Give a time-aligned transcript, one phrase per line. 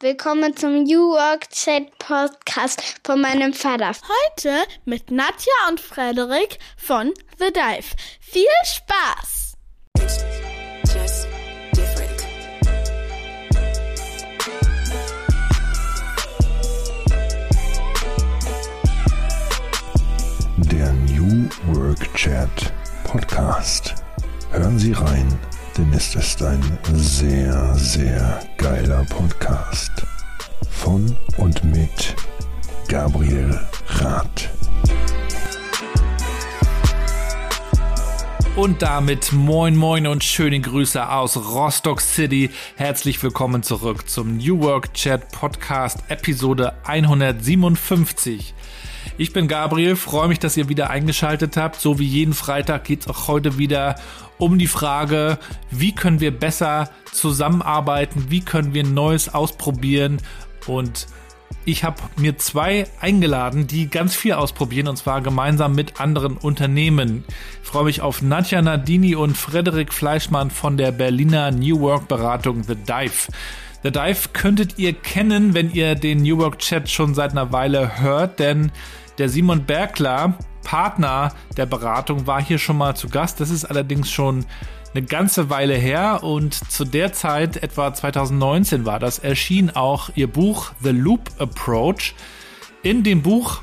[0.00, 3.92] Willkommen zum New Work Chat Podcast von meinem Vater.
[3.92, 7.96] Heute mit Nadja und Frederik von The Dive.
[8.20, 9.54] Viel Spaß!
[20.58, 22.74] Der New Work Chat
[23.04, 23.94] Podcast.
[24.50, 25.38] Hören Sie rein,
[25.76, 26.62] denn es ist ein
[26.94, 29.90] sehr, sehr geiler Podcast.
[30.70, 32.14] Von und mit
[32.88, 34.48] Gabriel Rath.
[38.54, 42.50] Und damit moin moin und schöne Grüße aus Rostock City.
[42.76, 48.54] Herzlich willkommen zurück zum New Work Chat Podcast Episode 157.
[49.18, 51.80] Ich bin Gabriel, freue mich, dass ihr wieder eingeschaltet habt.
[51.80, 53.96] So wie jeden Freitag geht es auch heute wieder
[54.38, 55.38] um die Frage,
[55.70, 60.18] wie können wir besser zusammenarbeiten, wie können wir Neues ausprobieren
[60.66, 61.06] und
[61.64, 67.24] ich habe mir zwei eingeladen, die ganz viel ausprobieren und zwar gemeinsam mit anderen Unternehmen.
[67.62, 72.62] Ich freue mich auf Nadja Nadini und Frederik Fleischmann von der Berliner New Work Beratung
[72.62, 73.32] The Dive.
[73.82, 78.00] The Dive könntet ihr kennen, wenn ihr den New Work Chat schon seit einer Weile
[78.00, 78.70] hört, denn
[79.18, 83.38] der Simon Bergler, Partner der Beratung, war hier schon mal zu Gast.
[83.40, 84.44] Das ist allerdings schon
[84.92, 90.26] eine ganze Weile her und zu der Zeit, etwa 2019 war das, erschien auch ihr
[90.26, 92.16] Buch The Loop Approach.
[92.82, 93.62] In dem Buch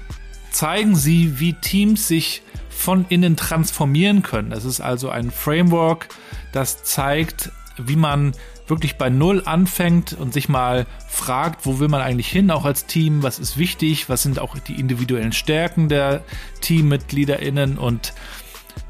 [0.52, 4.52] zeigen sie, wie Teams sich von innen transformieren können.
[4.52, 6.08] Das ist also ein Framework,
[6.54, 8.32] das zeigt, wie man
[8.68, 12.86] wirklich bei Null anfängt und sich mal fragt, wo will man eigentlich hin, auch als
[12.86, 16.24] Team, was ist wichtig, was sind auch die individuellen Stärken der
[16.62, 18.14] TeammitgliederInnen und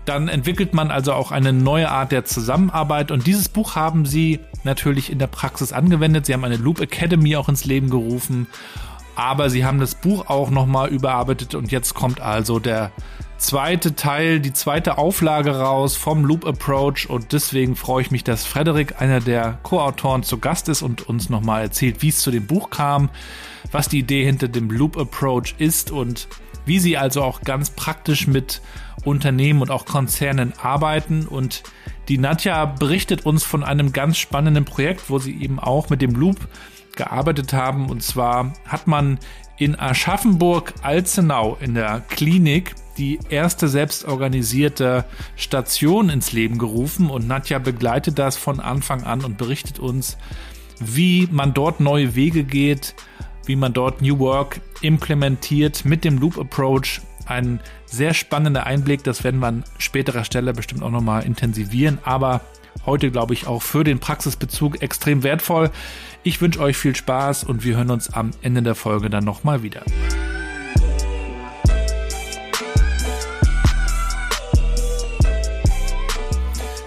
[0.05, 4.39] dann entwickelt man also auch eine neue Art der Zusammenarbeit und dieses Buch haben sie
[4.63, 6.25] natürlich in der Praxis angewendet.
[6.25, 8.47] Sie haben eine Loop Academy auch ins Leben gerufen,
[9.15, 12.91] aber sie haben das Buch auch nochmal überarbeitet und jetzt kommt also der
[13.37, 18.45] zweite Teil, die zweite Auflage raus vom Loop Approach und deswegen freue ich mich, dass
[18.45, 22.47] Frederik, einer der Co-Autoren, zu Gast ist und uns nochmal erzählt, wie es zu dem
[22.47, 23.09] Buch kam,
[23.71, 26.27] was die Idee hinter dem Loop Approach ist und
[26.65, 28.61] wie sie also auch ganz praktisch mit
[29.03, 31.27] Unternehmen und auch Konzernen arbeiten.
[31.27, 31.63] Und
[32.07, 36.15] die Nadja berichtet uns von einem ganz spannenden Projekt, wo sie eben auch mit dem
[36.15, 36.37] Loop
[36.95, 37.89] gearbeitet haben.
[37.89, 39.19] Und zwar hat man
[39.57, 45.05] in Aschaffenburg-Alzenau in der Klinik die erste selbstorganisierte
[45.35, 50.17] Station ins Leben gerufen und Nadja begleitet das von Anfang an und berichtet uns,
[50.79, 52.95] wie man dort neue Wege geht,
[53.45, 57.01] wie man dort New Work implementiert mit dem Loop Approach.
[57.25, 62.41] Ein sehr spannender Einblick, das werden wir an späterer Stelle bestimmt auch nochmal intensivieren, aber
[62.85, 65.71] heute glaube ich auch für den Praxisbezug extrem wertvoll.
[66.23, 69.63] Ich wünsche euch viel Spaß und wir hören uns am Ende der Folge dann nochmal
[69.63, 69.83] wieder.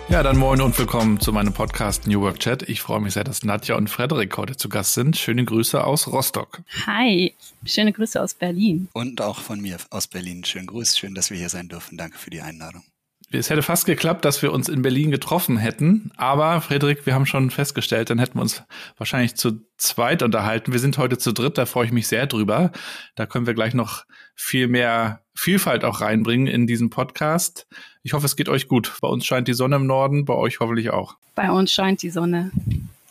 [0.08, 2.62] Ja, dann moin und willkommen zu meinem Podcast New Work Chat.
[2.68, 5.16] Ich freue mich sehr, dass Nadja und Frederik heute zu Gast sind.
[5.16, 6.62] Schöne Grüße aus Rostock.
[6.86, 8.88] Hi, schöne Grüße aus Berlin.
[8.92, 10.44] Und auch von mir aus Berlin.
[10.44, 11.98] Schönen Gruß, schön, dass wir hier sein dürfen.
[11.98, 12.84] Danke für die Einladung.
[13.32, 17.26] Es hätte fast geklappt, dass wir uns in Berlin getroffen hätten, aber Frederik, wir haben
[17.26, 18.62] schon festgestellt, dann hätten wir uns
[18.98, 20.72] wahrscheinlich zu zweit unterhalten.
[20.72, 22.70] Wir sind heute zu dritt, da freue ich mich sehr drüber.
[23.16, 24.04] Da können wir gleich noch
[24.34, 27.66] viel mehr Vielfalt auch reinbringen in diesen Podcast.
[28.02, 28.92] Ich hoffe, es geht euch gut.
[29.02, 31.16] Bei uns scheint die Sonne im Norden, bei euch hoffentlich auch.
[31.34, 32.52] Bei uns scheint die Sonne.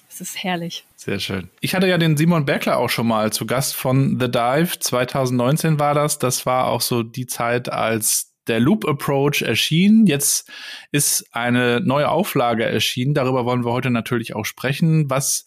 [0.10, 0.86] Es ist herrlich.
[0.96, 1.50] Sehr schön.
[1.60, 4.80] Ich hatte ja den Simon Bergler auch schon mal zu Gast von The Dive.
[4.80, 6.20] 2019 war das.
[6.20, 10.06] Das war auch so die Zeit, als der Loop Approach erschien.
[10.06, 10.50] Jetzt
[10.92, 13.14] ist eine neue Auflage erschienen.
[13.14, 15.10] Darüber wollen wir heute natürlich auch sprechen.
[15.10, 15.46] Was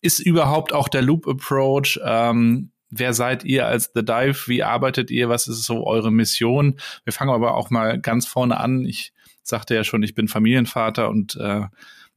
[0.00, 1.98] ist überhaupt auch der Loop Approach?
[2.04, 4.46] Ähm, wer seid ihr als The Dive?
[4.46, 5.28] Wie arbeitet ihr?
[5.28, 6.78] Was ist so eure Mission?
[7.04, 8.84] Wir fangen aber auch mal ganz vorne an.
[8.84, 11.62] Ich sagte ja schon, ich bin Familienvater und äh,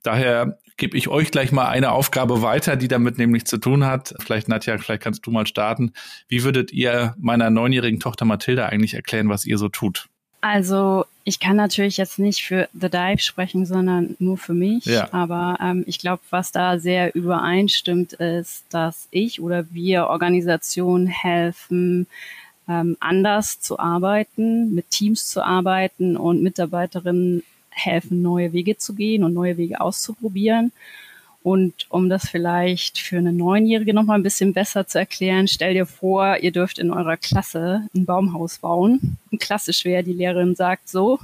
[0.04, 4.16] daher gebe ich euch gleich mal eine Aufgabe weiter, die damit nämlich zu tun hat.
[4.20, 5.94] Vielleicht, Nadja, vielleicht kannst du mal starten.
[6.28, 10.08] Wie würdet ihr meiner neunjährigen Tochter Mathilda eigentlich erklären, was ihr so tut?
[10.42, 14.86] Also ich kann natürlich jetzt nicht für The Dive sprechen, sondern nur für mich.
[14.86, 15.10] Ja.
[15.12, 22.08] Aber ähm, ich glaube, was da sehr übereinstimmt, ist, dass ich oder wir Organisationen helfen,
[22.70, 27.44] ähm, anders zu arbeiten, mit Teams zu arbeiten und Mitarbeiterinnen
[27.80, 30.72] helfen, neue Wege zu gehen und neue Wege auszuprobieren.
[31.42, 35.74] Und um das vielleicht für eine Neunjährige noch mal ein bisschen besser zu erklären, stell
[35.74, 39.18] dir vor, ihr dürft in eurer Klasse ein Baumhaus bauen.
[39.40, 41.20] Klassisch wäre, die Lehrerin sagt so,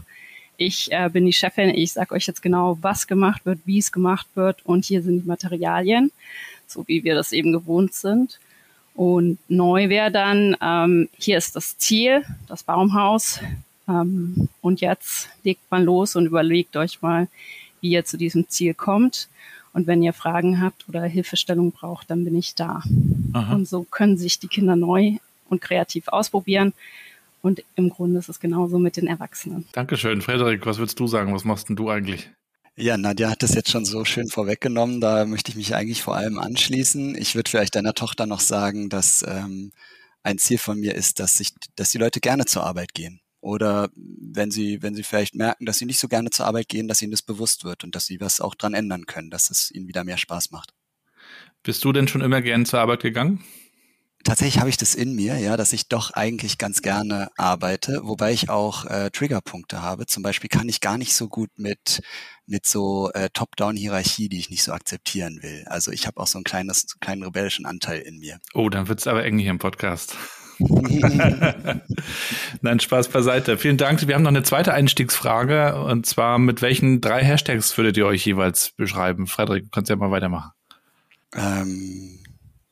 [0.57, 3.92] ich äh, bin die Chefin, ich sage euch jetzt genau, was gemacht wird, wie es
[3.92, 6.12] gemacht wird und hier sind die Materialien.
[6.68, 8.40] so wie wir das eben gewohnt sind.
[8.96, 13.42] Und neu wäre dann, ähm, hier ist das Ziel, das Baumhaus.
[13.88, 17.28] Ähm, und jetzt legt man los und überlegt euch mal,
[17.82, 19.30] wie ihr zu diesem Ziel kommt.
[19.74, 22.82] Und wenn ihr Fragen habt oder Hilfestellung braucht, dann bin ich da.
[23.34, 23.54] Aha.
[23.54, 25.18] Und so können sich die Kinder neu
[25.50, 26.74] und kreativ ausprobieren.
[27.42, 29.66] Und im Grunde ist es genauso mit den Erwachsenen.
[29.74, 30.22] Dankeschön.
[30.22, 31.34] Frederik, was würdest du sagen?
[31.34, 32.30] Was machst denn du eigentlich?
[32.78, 35.00] Ja, Nadja hat das jetzt schon so schön vorweggenommen.
[35.00, 37.16] Da möchte ich mich eigentlich vor allem anschließen.
[37.16, 39.72] Ich würde vielleicht deiner Tochter noch sagen, dass ähm,
[40.24, 43.22] ein Ziel von mir ist, dass sich, dass die Leute gerne zur Arbeit gehen.
[43.46, 46.88] Oder wenn sie, wenn sie vielleicht merken, dass sie nicht so gerne zur Arbeit gehen,
[46.88, 49.70] dass ihnen das bewusst wird und dass sie was auch dran ändern können, dass es
[49.70, 50.74] ihnen wieder mehr Spaß macht.
[51.62, 53.44] Bist du denn schon immer gern zur Arbeit gegangen?
[54.24, 58.34] Tatsächlich habe ich das in mir, ja, dass ich doch eigentlich ganz gerne arbeite, wobei
[58.34, 60.08] ich auch äh, Triggerpunkte habe.
[60.08, 62.02] Zum Beispiel kann ich gar nicht so gut mit
[62.48, 65.66] mit so äh, Top-Down-Hierarchie, die ich nicht so akzeptieren will.
[65.68, 68.40] Also ich habe auch so ein kleines, kleinen rebellischen Anteil in mir.
[68.56, 70.18] Oh, dann wird's aber eng hier im Podcast.
[72.62, 73.57] Nein, Spaß beiseite.
[73.57, 74.07] Vielen Dank.
[74.07, 78.25] Wir haben noch eine zweite Einstiegsfrage und zwar mit welchen drei Hashtags würdet ihr euch
[78.25, 79.28] jeweils beschreiben?
[79.28, 80.52] Frederik, du kannst ja mal weitermachen.
[81.34, 82.19] Ähm,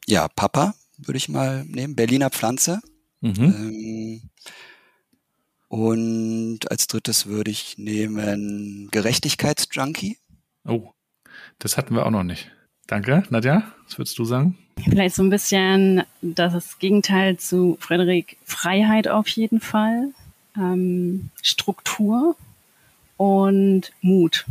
[0.07, 1.95] ja, Papa würde ich mal nehmen.
[1.95, 2.81] Berliner Pflanze.
[3.21, 3.33] Mhm.
[3.37, 4.21] Ähm,
[5.67, 10.17] und als drittes würde ich nehmen Gerechtigkeitsjunkie.
[10.65, 10.91] Oh,
[11.59, 12.51] das hatten wir auch noch nicht.
[12.87, 13.73] Danke, Nadja.
[13.85, 14.57] Was würdest du sagen?
[14.83, 18.37] Vielleicht so ein bisschen das Gegenteil zu Frederik.
[18.43, 20.09] Freiheit auf jeden Fall,
[20.57, 22.35] ähm, Struktur
[23.17, 24.45] und Mut.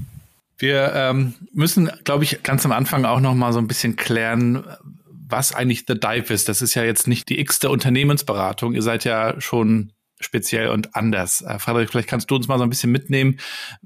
[0.59, 4.65] Wir ähm, müssen, glaube ich, ganz am Anfang auch noch mal so ein bisschen klären,
[5.11, 6.49] was eigentlich The Dive ist.
[6.49, 8.75] Das ist ja jetzt nicht die x-te Unternehmensberatung.
[8.75, 11.43] Ihr seid ja schon speziell und anders.
[11.43, 13.39] Äh, Frederik, vielleicht kannst du uns mal so ein bisschen mitnehmen.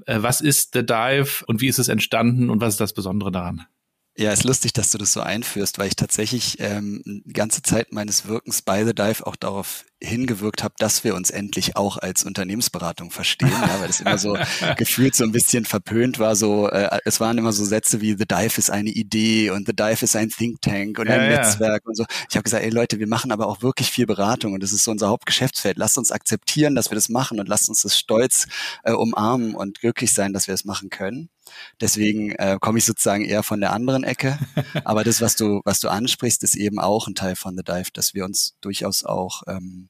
[0.04, 3.32] Äh, was ist The Dive und wie ist es entstanden und was ist das Besondere
[3.32, 3.66] daran?
[4.18, 7.92] Ja, ist lustig, dass du das so einführst, weil ich tatsächlich ähm, die ganze Zeit
[7.92, 12.24] meines Wirkens bei The Dive auch darauf hingewirkt habe, dass wir uns endlich auch als
[12.24, 14.36] Unternehmensberatung verstehen, ja, weil es immer so
[14.76, 16.36] gefühlt so ein bisschen verpönt war.
[16.36, 19.74] So, äh, es waren immer so Sätze wie The Dive ist eine Idee und The
[19.74, 21.88] Dive ist ein Think Tank und ein ja, Netzwerk ja.
[21.88, 22.04] und so.
[22.28, 24.84] Ich habe gesagt, ey Leute, wir machen aber auch wirklich viel Beratung und das ist
[24.84, 25.78] so unser Hauptgeschäftsfeld.
[25.78, 28.46] Lasst uns akzeptieren, dass wir das machen und lasst uns das stolz
[28.82, 31.28] äh, umarmen und glücklich sein, dass wir es das machen können.
[31.80, 34.38] Deswegen äh, komme ich sozusagen eher von der anderen Ecke.
[34.84, 37.90] Aber das, was du, was du ansprichst, ist eben auch ein Teil von The Dive,
[37.92, 39.85] dass wir uns durchaus auch ähm,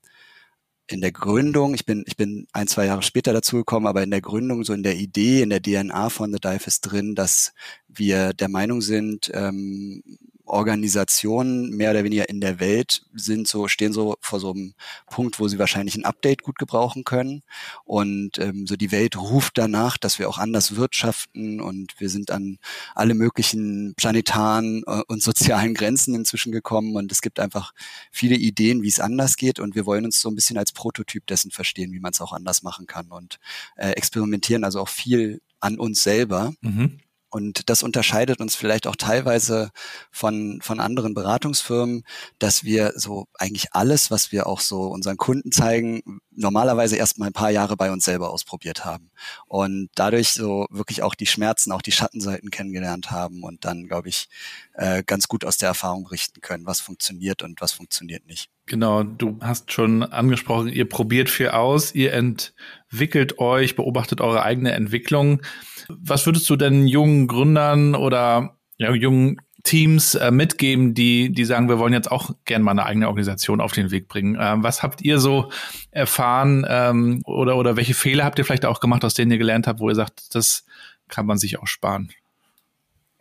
[0.88, 4.20] in der Gründung, ich bin, ich bin ein, zwei Jahre später dazugekommen, aber in der
[4.20, 7.52] Gründung, so in der Idee, in der DNA von The Dive ist drin, dass
[7.88, 10.02] wir der Meinung sind, ähm,
[10.46, 14.74] Organisationen mehr oder weniger in der Welt sind so, stehen so vor so einem
[15.10, 17.42] Punkt, wo sie wahrscheinlich ein Update gut gebrauchen können.
[17.84, 22.30] Und ähm, so die Welt ruft danach, dass wir auch anders wirtschaften und wir sind
[22.30, 22.58] an
[22.94, 27.72] alle möglichen planetaren äh, und sozialen Grenzen inzwischen gekommen und es gibt einfach
[28.10, 31.26] viele Ideen, wie es anders geht und wir wollen uns so ein bisschen als Prototyp
[31.26, 33.38] dessen verstehen, wie man es auch anders machen kann und
[33.76, 36.54] äh, experimentieren also auch viel an uns selber.
[36.60, 36.98] Mhm.
[37.36, 39.70] Und das unterscheidet uns vielleicht auch teilweise
[40.10, 42.02] von, von anderen Beratungsfirmen,
[42.38, 47.26] dass wir so eigentlich alles, was wir auch so unseren Kunden zeigen, normalerweise erst mal
[47.26, 49.10] ein paar Jahre bei uns selber ausprobiert haben.
[49.46, 54.08] Und dadurch so wirklich auch die Schmerzen, auch die Schattenseiten kennengelernt haben und dann, glaube
[54.08, 54.28] ich,
[54.74, 58.50] äh, ganz gut aus der Erfahrung berichten können, was funktioniert und was funktioniert nicht.
[58.66, 64.72] Genau, du hast schon angesprochen, ihr probiert viel aus, ihr entwickelt euch, beobachtet eure eigene
[64.72, 65.40] Entwicklung.
[65.88, 71.68] Was würdest du denn jungen Gründern oder ja, jungen Teams äh, mitgeben, die, die sagen,
[71.68, 74.38] wir wollen jetzt auch gerne mal eine eigene Organisation auf den Weg bringen?
[74.40, 75.50] Ähm, was habt ihr so
[75.90, 79.66] erfahren ähm, oder, oder welche Fehler habt ihr vielleicht auch gemacht, aus denen ihr gelernt
[79.66, 80.64] habt, wo ihr sagt, das
[81.08, 82.12] kann man sich auch sparen?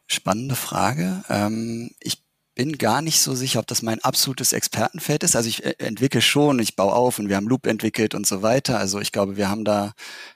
[0.05, 1.23] Spannende Frage.
[1.29, 2.25] Ähm, ich
[2.55, 5.35] bin gar nicht so sicher, ob das mein absolutes Expertenfeld ist.
[5.35, 8.41] Also ich äh, entwickle schon, ich baue auf und wir haben Loop entwickelt und so
[8.41, 8.79] weiter.
[8.79, 9.93] Also ich glaube, wir haben da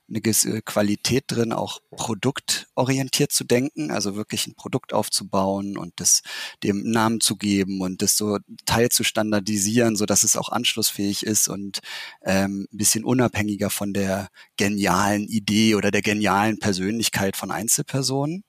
[0.09, 6.21] eine gewisse Qualität drin, auch produktorientiert zu denken, also wirklich ein Produkt aufzubauen und das
[6.63, 11.23] dem Namen zu geben und das so teil zu standardisieren, so dass es auch anschlussfähig
[11.23, 11.79] ist und
[12.23, 18.43] ähm, ein bisschen unabhängiger von der genialen Idee oder der genialen Persönlichkeit von Einzelpersonen.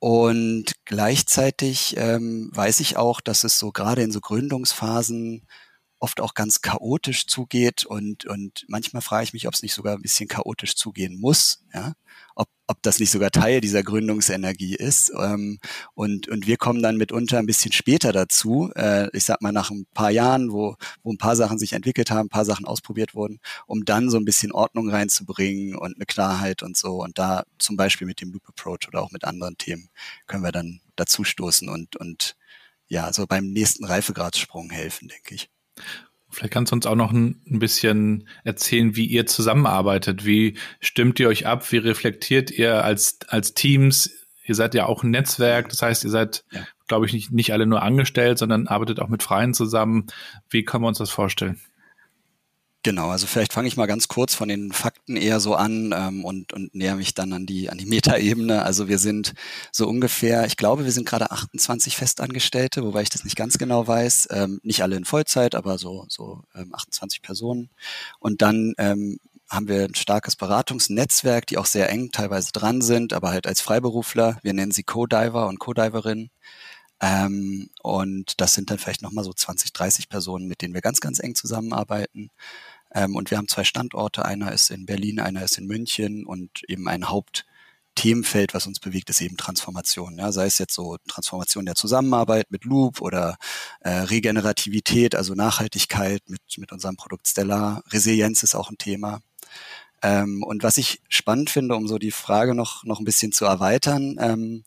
[0.00, 5.46] Und gleichzeitig ähm, weiß ich auch, dass es so gerade in so Gründungsphasen
[6.00, 9.94] oft auch ganz chaotisch zugeht und, und manchmal frage ich mich, ob es nicht sogar
[9.94, 11.92] ein bisschen chaotisch zugehen muss, ja,
[12.34, 15.12] ob, ob das nicht sogar Teil dieser Gründungsenergie ist.
[15.20, 15.58] Ähm,
[15.94, 19.70] und, und wir kommen dann mitunter ein bisschen später dazu, äh, ich sag mal nach
[19.70, 23.14] ein paar Jahren, wo, wo ein paar Sachen sich entwickelt haben, ein paar Sachen ausprobiert
[23.14, 27.02] wurden, um dann so ein bisschen Ordnung reinzubringen und eine Klarheit und so.
[27.02, 29.90] Und da zum Beispiel mit dem Loop Approach oder auch mit anderen Themen
[30.26, 32.36] können wir dann dazu stoßen und, und
[32.88, 35.50] ja, so beim nächsten Reifegradssprung helfen, denke ich.
[36.30, 40.24] Vielleicht kannst du uns auch noch ein, ein, bisschen erzählen, wie ihr zusammenarbeitet.
[40.24, 41.70] Wie stimmt ihr euch ab?
[41.72, 44.10] Wie reflektiert ihr als, als Teams?
[44.44, 46.66] Ihr seid ja auch ein Netzwerk, das heißt, ihr seid, ja.
[46.88, 50.06] glaube ich, nicht, nicht alle nur angestellt, sondern arbeitet auch mit Freien zusammen.
[50.48, 51.60] Wie können wir uns das vorstellen?
[52.82, 56.24] Genau, also vielleicht fange ich mal ganz kurz von den Fakten eher so an ähm,
[56.24, 58.62] und, und näher mich dann an die, an die Metaebene.
[58.62, 59.34] Also wir sind
[59.70, 63.86] so ungefähr, ich glaube, wir sind gerade 28 Festangestellte, wobei ich das nicht ganz genau
[63.86, 64.28] weiß.
[64.30, 67.68] Ähm, nicht alle in Vollzeit, aber so, so ähm, 28 Personen.
[68.18, 69.18] Und dann ähm,
[69.50, 73.60] haben wir ein starkes Beratungsnetzwerk, die auch sehr eng teilweise dran sind, aber halt als
[73.60, 74.38] Freiberufler.
[74.42, 76.30] Wir nennen sie Co-Diver und Co-Diverinnen.
[77.02, 81.00] Ähm, und das sind dann vielleicht nochmal so 20, 30 Personen, mit denen wir ganz,
[81.00, 82.30] ganz eng zusammenarbeiten.
[82.94, 84.24] Ähm, und wir haben zwei Standorte.
[84.24, 89.10] Einer ist in Berlin, einer ist in München und eben ein Hauptthemenfeld, was uns bewegt,
[89.10, 90.18] ist eben Transformation.
[90.18, 93.36] Ja, sei es jetzt so Transformation der Zusammenarbeit mit Loop oder
[93.80, 97.82] äh, Regenerativität, also Nachhaltigkeit mit, mit unserem Produkt Stellar.
[97.90, 99.20] Resilienz ist auch ein Thema.
[100.02, 103.44] Ähm, und was ich spannend finde, um so die Frage noch, noch ein bisschen zu
[103.44, 104.64] erweitern, ähm,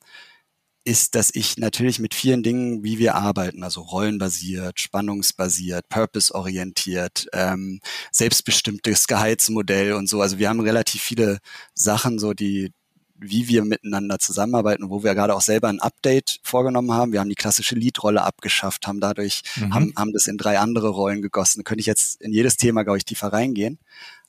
[0.85, 7.79] ist, dass ich natürlich mit vielen Dingen, wie wir arbeiten, also rollenbasiert, spannungsbasiert, purpose-orientiert, ähm,
[8.11, 10.21] selbstbestimmtes Gehaltsmodell und so.
[10.21, 11.39] Also wir haben relativ viele
[11.73, 12.73] Sachen, so die,
[13.15, 17.13] wie wir miteinander zusammenarbeiten, wo wir gerade auch selber ein Update vorgenommen haben.
[17.13, 19.73] Wir haben die klassische Lead-Rolle abgeschafft, haben dadurch, mhm.
[19.73, 21.59] haben, haben das in drei andere Rollen gegossen.
[21.59, 23.79] Da könnte ich jetzt in jedes Thema, glaube ich, tiefer reingehen.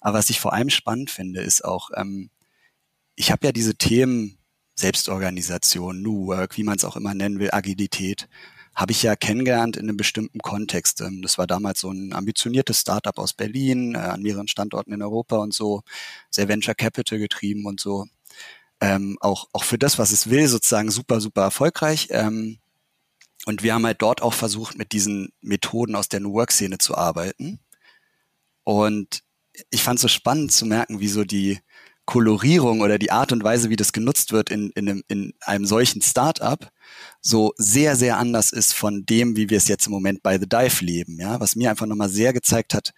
[0.00, 2.30] Aber was ich vor allem spannend finde, ist auch, ähm,
[3.16, 4.38] ich habe ja diese Themen
[4.75, 8.28] Selbstorganisation, New Work, wie man es auch immer nennen will, Agilität,
[8.75, 11.00] habe ich ja kennengelernt in einem bestimmten Kontext.
[11.00, 15.02] Ähm, das war damals so ein ambitioniertes Startup aus Berlin, äh, an mehreren Standorten in
[15.02, 15.83] Europa und so,
[16.31, 18.07] sehr Venture Capital getrieben und so.
[18.81, 22.09] Ähm, auch, auch für das, was es will, sozusagen super, super erfolgreich.
[22.11, 22.59] Ähm,
[23.47, 26.97] und wir haben halt dort auch versucht, mit diesen Methoden aus der New Work-Szene zu
[26.97, 27.61] arbeiten.
[28.64, 29.23] Und
[29.71, 31.61] ich fand es so spannend zu merken, wie so die,
[32.06, 35.66] Kolorierung oder die Art und Weise, wie das genutzt wird in, in, einem, in einem
[35.66, 36.70] solchen Startup,
[37.20, 40.49] so sehr, sehr anders ist von dem, wie wir es jetzt im Moment bei The
[40.49, 41.18] Dive leben.
[41.18, 42.92] Ja, was mir einfach nochmal sehr gezeigt hat,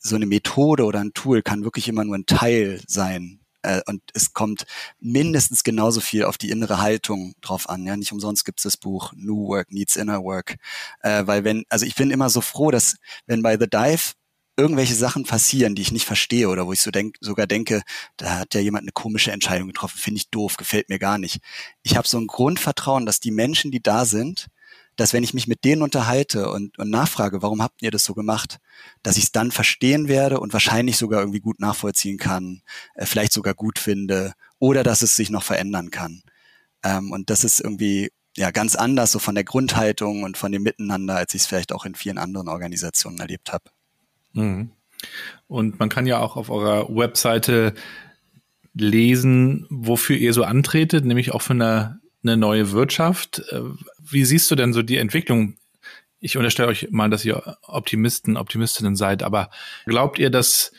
[0.00, 3.40] so eine Methode oder ein Tool kann wirklich immer nur ein Teil sein.
[3.62, 4.66] Äh, und es kommt
[5.00, 7.84] mindestens genauso viel auf die innere Haltung drauf an.
[7.86, 10.56] Ja, nicht umsonst gibt es das Buch New Work Needs Inner Work.
[11.02, 14.12] Äh, weil wenn, also ich bin immer so froh, dass wenn bei The Dive
[14.58, 17.82] irgendwelche Sachen passieren, die ich nicht verstehe oder wo ich so denk, sogar denke,
[18.16, 21.40] da hat ja jemand eine komische Entscheidung getroffen, finde ich doof, gefällt mir gar nicht.
[21.82, 24.48] Ich habe so ein Grundvertrauen, dass die Menschen, die da sind,
[24.96, 28.14] dass wenn ich mich mit denen unterhalte und, und nachfrage, warum habt ihr das so
[28.14, 28.58] gemacht,
[29.04, 32.62] dass ich es dann verstehen werde und wahrscheinlich sogar irgendwie gut nachvollziehen kann,
[32.94, 36.22] äh, vielleicht sogar gut finde oder dass es sich noch verändern kann.
[36.82, 40.64] Ähm, und das ist irgendwie ja ganz anders so von der Grundhaltung und von dem
[40.64, 43.70] Miteinander, als ich es vielleicht auch in vielen anderen Organisationen erlebt habe.
[44.32, 44.70] Mhm.
[45.46, 47.74] Und man kann ja auch auf eurer Webseite
[48.74, 53.42] lesen, wofür ihr so antretet, nämlich auch für eine, eine neue Wirtschaft.
[53.50, 53.60] Äh,
[53.98, 55.56] wie siehst du denn so die Entwicklung?
[56.20, 59.50] Ich unterstelle euch mal, dass ihr Optimisten, Optimistinnen seid, aber
[59.86, 60.72] glaubt ihr, dass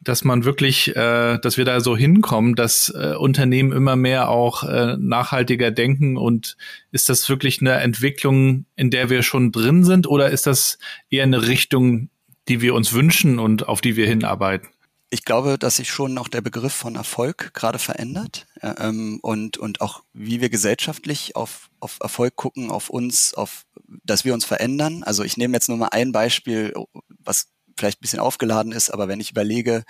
[0.00, 4.62] dass man wirklich, äh, dass wir da so hinkommen, dass äh, Unternehmen immer mehr auch
[4.62, 6.56] äh, nachhaltiger denken und
[6.92, 10.78] ist das wirklich eine Entwicklung, in der wir schon drin sind oder ist das
[11.10, 12.10] eher eine Richtung,
[12.48, 14.68] die wir uns wünschen und auf die wir hinarbeiten?
[15.08, 19.80] Ich glaube, dass sich schon noch der Begriff von Erfolg gerade verändert ähm, und, und
[19.80, 23.64] auch wie wir gesellschaftlich auf, auf Erfolg gucken, auf uns, auf
[24.04, 25.04] dass wir uns verändern.
[25.04, 26.74] Also ich nehme jetzt nur mal ein Beispiel,
[27.08, 27.46] was
[27.78, 29.84] vielleicht ein bisschen aufgeladen ist, aber wenn ich überlege,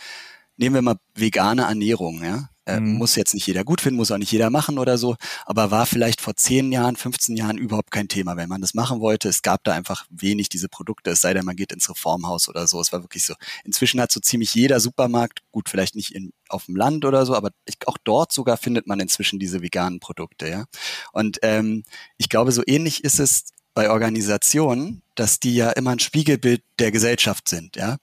[0.57, 2.49] nehmen wir mal vegane Ernährung, ja.
[2.67, 2.95] Äh, mhm.
[2.95, 5.87] Muss jetzt nicht jeder gut finden, muss auch nicht jeder machen oder so, aber war
[5.87, 9.29] vielleicht vor 10 Jahren, 15 Jahren überhaupt kein Thema, wenn man das machen wollte.
[9.29, 12.67] Es gab da einfach wenig diese Produkte, es sei denn, man geht ins Reformhaus oder
[12.67, 12.81] so.
[12.81, 13.35] Es war wirklich so.
[13.65, 17.37] Inzwischen hat so ziemlich jeder Supermarkt, gut, vielleicht nicht in, auf dem Land oder so,
[17.37, 20.65] aber ich, auch dort sogar findet man inzwischen diese veganen Produkte, ja.
[21.13, 21.85] Und ähm,
[22.17, 23.45] ich glaube, so ähnlich ist es
[23.75, 27.99] bei Organisationen, dass die ja immer ein Spiegelbild der Gesellschaft sind, ja.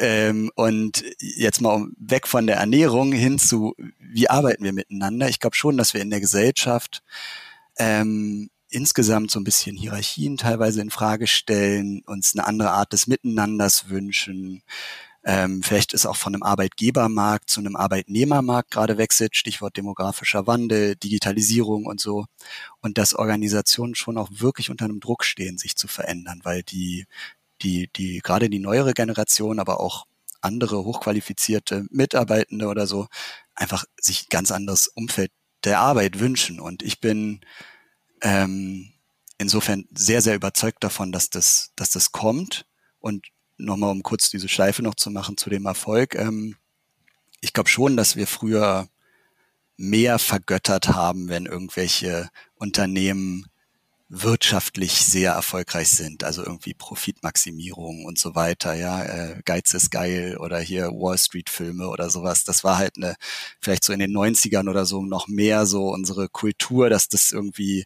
[0.00, 5.28] Ähm, und jetzt mal weg von der Ernährung hin zu, wie arbeiten wir miteinander?
[5.28, 7.02] Ich glaube schon, dass wir in der Gesellschaft
[7.78, 13.08] ähm, insgesamt so ein bisschen Hierarchien teilweise in Frage stellen, uns eine andere Art des
[13.08, 14.62] Miteinanders wünschen.
[15.22, 20.96] Ähm, vielleicht ist auch von einem Arbeitgebermarkt zu einem Arbeitnehmermarkt gerade wechselt, Stichwort demografischer Wandel,
[20.96, 22.24] Digitalisierung und so.
[22.80, 27.04] Und dass Organisationen schon auch wirklich unter einem Druck stehen, sich zu verändern, weil die
[27.62, 30.06] die, die gerade die neuere Generation, aber auch
[30.40, 33.08] andere hochqualifizierte Mitarbeitende oder so
[33.54, 35.30] einfach sich ein ganz anderes Umfeld
[35.64, 36.60] der Arbeit wünschen.
[36.60, 37.40] Und ich bin
[38.22, 38.92] ähm,
[39.38, 42.66] insofern sehr, sehr überzeugt davon, dass das, dass das kommt.
[42.98, 43.26] Und
[43.58, 46.14] nochmal, um kurz diese Schleife noch zu machen zu dem Erfolg.
[46.14, 46.56] Ähm,
[47.40, 48.88] ich glaube schon, dass wir früher
[49.76, 53.46] mehr vergöttert haben, wenn irgendwelche Unternehmen
[54.12, 60.36] wirtschaftlich sehr erfolgreich sind, also irgendwie Profitmaximierung und so weiter, ja, äh, Geiz ist geil
[60.36, 62.42] oder hier Wall Street Filme oder sowas.
[62.42, 63.14] Das war halt eine,
[63.60, 67.84] vielleicht so in den 90ern oder so noch mehr so unsere Kultur, dass das irgendwie,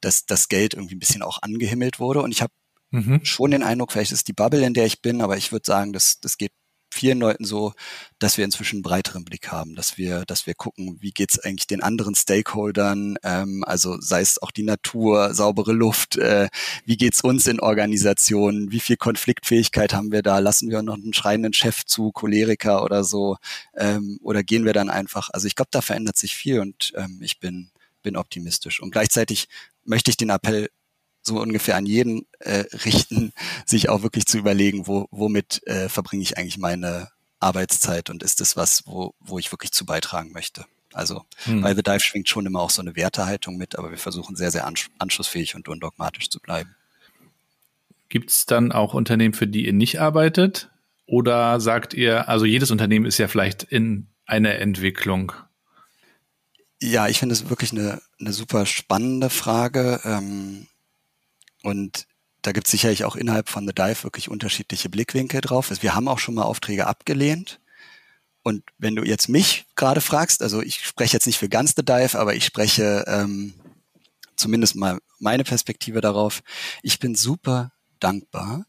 [0.00, 2.20] dass das Geld irgendwie ein bisschen auch angehimmelt wurde.
[2.22, 2.52] Und ich habe
[2.90, 3.24] mhm.
[3.24, 5.92] schon den Eindruck, vielleicht ist die Bubble, in der ich bin, aber ich würde sagen,
[5.92, 6.52] das, das geht
[6.90, 7.72] vielen Leuten so,
[8.18, 11.66] dass wir inzwischen einen breiteren Blick haben, dass wir, dass wir gucken, wie geht's eigentlich
[11.66, 16.48] den anderen Stakeholdern, ähm, also sei es auch die Natur, saubere Luft, äh,
[16.84, 21.14] wie geht's uns in Organisationen, wie viel Konfliktfähigkeit haben wir da, lassen wir noch einen
[21.14, 23.36] schreienden Chef zu, Choleriker oder so,
[23.76, 27.20] ähm, oder gehen wir dann einfach, also ich glaube, da verändert sich viel und ähm,
[27.22, 27.70] ich bin,
[28.02, 28.80] bin optimistisch.
[28.80, 29.48] Und gleichzeitig
[29.84, 30.70] möchte ich den Appell
[31.22, 33.32] so ungefähr an jeden äh, richten,
[33.66, 37.08] sich auch wirklich zu überlegen, wo, womit äh, verbringe ich eigentlich meine
[37.40, 40.64] Arbeitszeit und ist das was, wo, wo ich wirklich zu beitragen möchte.
[40.92, 41.62] Also hm.
[41.62, 44.50] bei The Dive schwingt schon immer auch so eine Wertehaltung mit, aber wir versuchen sehr,
[44.50, 44.66] sehr
[44.98, 46.74] anschlussfähig und undogmatisch zu bleiben.
[48.08, 50.70] Gibt es dann auch Unternehmen, für die ihr nicht arbeitet?
[51.06, 55.32] Oder sagt ihr, also jedes Unternehmen ist ja vielleicht in einer Entwicklung?
[56.82, 60.00] Ja, ich finde es wirklich eine, eine super spannende Frage.
[60.04, 60.66] Ähm,
[61.62, 62.06] und
[62.42, 65.70] da gibt es sicherlich auch innerhalb von The Dive wirklich unterschiedliche Blickwinkel drauf.
[65.70, 67.60] Also wir haben auch schon mal Aufträge abgelehnt.
[68.42, 71.84] Und wenn du jetzt mich gerade fragst, also ich spreche jetzt nicht für ganz The
[71.84, 73.52] Dive, aber ich spreche ähm,
[74.36, 76.42] zumindest mal meine Perspektive darauf.
[76.82, 78.64] Ich bin super dankbar,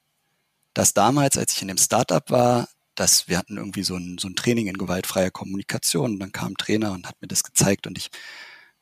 [0.74, 4.28] dass damals, als ich in dem Startup war, dass wir hatten irgendwie so ein, so
[4.28, 6.14] ein Training in gewaltfreier Kommunikation.
[6.14, 8.10] Und dann kam ein Trainer und hat mir das gezeigt und ich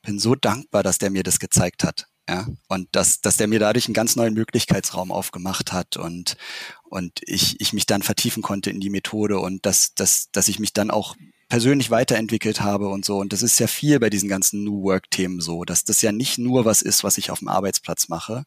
[0.01, 2.07] bin so dankbar, dass der mir das gezeigt hat.
[2.29, 6.37] Ja, und dass, dass der mir dadurch einen ganz neuen Möglichkeitsraum aufgemacht hat und,
[6.83, 10.59] und ich, ich mich dann vertiefen konnte in die Methode und dass, dass, dass ich
[10.59, 11.15] mich dann auch
[11.47, 13.17] persönlich weiterentwickelt habe und so.
[13.17, 16.37] Und das ist ja viel bei diesen ganzen New Work-Themen so, dass das ja nicht
[16.37, 18.43] nur was ist, was ich auf dem Arbeitsplatz mache,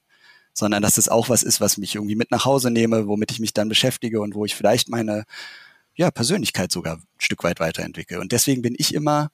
[0.54, 3.40] sondern dass das auch was ist, was mich irgendwie mit nach Hause nehme, womit ich
[3.40, 5.24] mich dann beschäftige und wo ich vielleicht meine
[5.96, 8.20] ja, Persönlichkeit sogar ein Stück weit weiterentwickle.
[8.20, 9.32] Und deswegen bin ich immer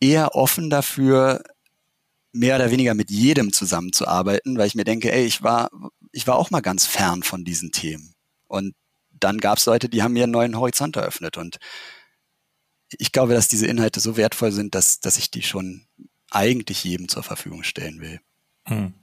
[0.00, 1.42] eher offen dafür,
[2.36, 5.70] mehr oder weniger mit jedem zusammenzuarbeiten, weil ich mir denke, ey, ich war,
[6.12, 8.14] ich war auch mal ganz fern von diesen Themen.
[8.46, 8.74] Und
[9.10, 11.36] dann gab es Leute, die haben mir einen neuen Horizont eröffnet.
[11.36, 11.58] Und
[12.98, 15.86] ich glaube, dass diese Inhalte so wertvoll sind, dass, dass ich die schon
[16.30, 18.20] eigentlich jedem zur Verfügung stellen will.
[18.64, 18.94] Hm.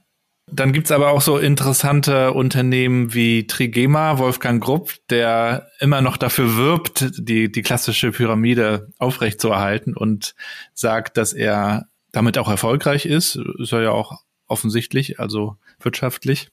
[0.46, 6.56] Dann gibt's aber auch so interessante Unternehmen wie Trigema, Wolfgang Grupp, der immer noch dafür
[6.56, 10.34] wirbt, die, die klassische Pyramide aufrechtzuerhalten und
[10.74, 16.48] sagt, dass er damit auch erfolgreich ist, ist er ja auch offensichtlich, also wirtschaftlich.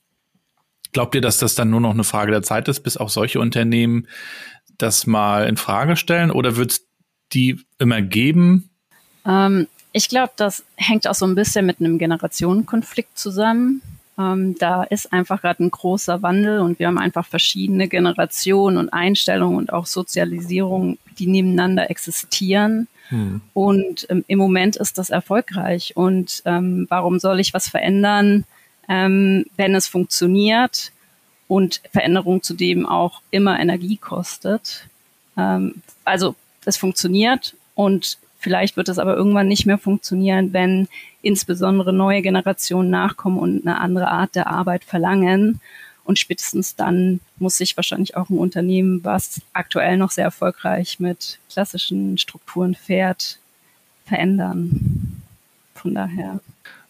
[0.91, 3.39] Glaubt ihr, dass das dann nur noch eine Frage der Zeit ist, bis auch solche
[3.39, 4.07] Unternehmen
[4.77, 6.87] das mal in Frage stellen oder wird es
[7.31, 8.69] die immer geben?
[9.25, 13.81] Ähm, ich glaube, das hängt auch so ein bisschen mit einem Generationenkonflikt zusammen.
[14.17, 18.89] Ähm, da ist einfach gerade ein großer Wandel und wir haben einfach verschiedene Generationen und
[18.89, 22.87] Einstellungen und auch Sozialisierung, die nebeneinander existieren.
[23.11, 23.41] Hm.
[23.53, 25.95] Und ähm, im Moment ist das erfolgreich.
[25.95, 28.45] Und ähm, warum soll ich was verändern,
[28.89, 30.91] ähm, wenn es funktioniert
[31.47, 34.87] und Veränderung zudem auch immer Energie kostet?
[35.37, 40.87] Ähm, also es funktioniert und vielleicht wird es aber irgendwann nicht mehr funktionieren, wenn
[41.21, 45.59] insbesondere neue Generationen nachkommen und eine andere Art der Arbeit verlangen.
[46.03, 51.39] Und spätestens dann muss sich wahrscheinlich auch ein Unternehmen, was aktuell noch sehr erfolgreich mit
[51.49, 53.39] klassischen Strukturen fährt,
[54.05, 55.21] verändern.
[55.75, 56.39] Von daher.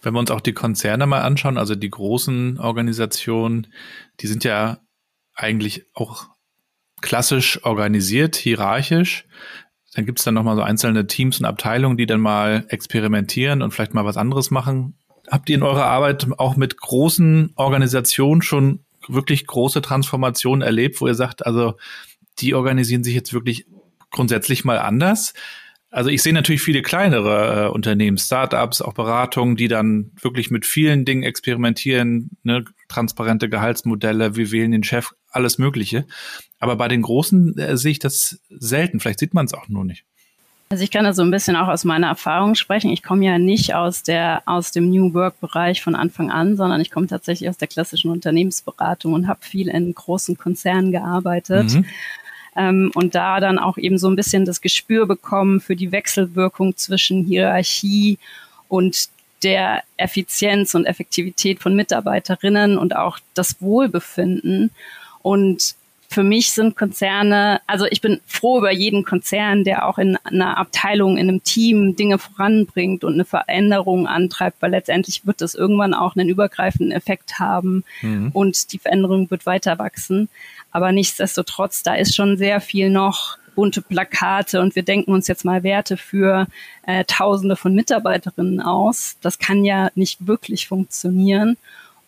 [0.01, 3.67] Wenn wir uns auch die Konzerne mal anschauen, also die großen Organisationen,
[4.19, 4.79] die sind ja
[5.35, 6.27] eigentlich auch
[7.01, 9.25] klassisch organisiert, hierarchisch.
[9.93, 13.71] Dann gibt es dann nochmal so einzelne Teams und Abteilungen, die dann mal experimentieren und
[13.71, 14.97] vielleicht mal was anderes machen.
[15.29, 21.07] Habt ihr in eurer Arbeit auch mit großen Organisationen schon wirklich große Transformationen erlebt, wo
[21.07, 21.75] ihr sagt, also
[22.39, 23.65] die organisieren sich jetzt wirklich
[24.09, 25.33] grundsätzlich mal anders?
[25.89, 30.65] Also ich sehe natürlich viele kleinere äh, Unternehmen, Startups, auch Beratungen, die dann wirklich mit
[30.65, 36.05] vielen Dingen experimentieren, ne, transparente Gehaltsmodelle, wir wählen den Chef, alles Mögliche.
[36.59, 39.01] Aber bei den Großen äh, sehe ich das selten.
[39.01, 40.05] Vielleicht sieht man es auch nur nicht.
[40.71, 42.91] Also ich kann da so ein bisschen auch aus meiner Erfahrung sprechen.
[42.91, 46.79] Ich komme ja nicht aus der aus dem New Work Bereich von Anfang an, sondern
[46.79, 51.73] ich komme tatsächlich aus der klassischen Unternehmensberatung und habe viel in großen Konzernen gearbeitet.
[51.73, 51.85] Mhm.
[52.55, 56.77] Ähm, und da dann auch eben so ein bisschen das Gespür bekommen für die Wechselwirkung
[56.77, 58.17] zwischen Hierarchie
[58.69, 59.09] und
[59.43, 64.71] der Effizienz und Effektivität von Mitarbeiterinnen und auch das Wohlbefinden.
[65.21, 65.75] Und
[66.11, 70.57] für mich sind Konzerne, also ich bin froh über jeden Konzern, der auch in einer
[70.57, 75.93] Abteilung, in einem Team Dinge voranbringt und eine Veränderung antreibt, weil letztendlich wird das irgendwann
[75.93, 78.29] auch einen übergreifenden Effekt haben mhm.
[78.33, 80.27] und die Veränderung wird weiter wachsen.
[80.71, 85.45] Aber nichtsdestotrotz, da ist schon sehr viel noch bunte Plakate und wir denken uns jetzt
[85.45, 86.47] mal Werte für
[86.85, 89.15] äh, Tausende von Mitarbeiterinnen aus.
[89.21, 91.55] Das kann ja nicht wirklich funktionieren.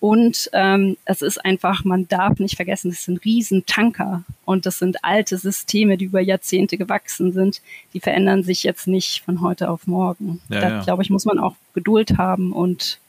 [0.03, 5.05] Und ähm, es ist einfach, man darf nicht vergessen, es sind Riesentanker und das sind
[5.05, 7.61] alte Systeme, die über Jahrzehnte gewachsen sind.
[7.93, 10.41] Die verändern sich jetzt nicht von heute auf morgen.
[10.49, 10.83] Ja, da, ja.
[10.83, 12.99] glaube ich, muss man auch Geduld haben und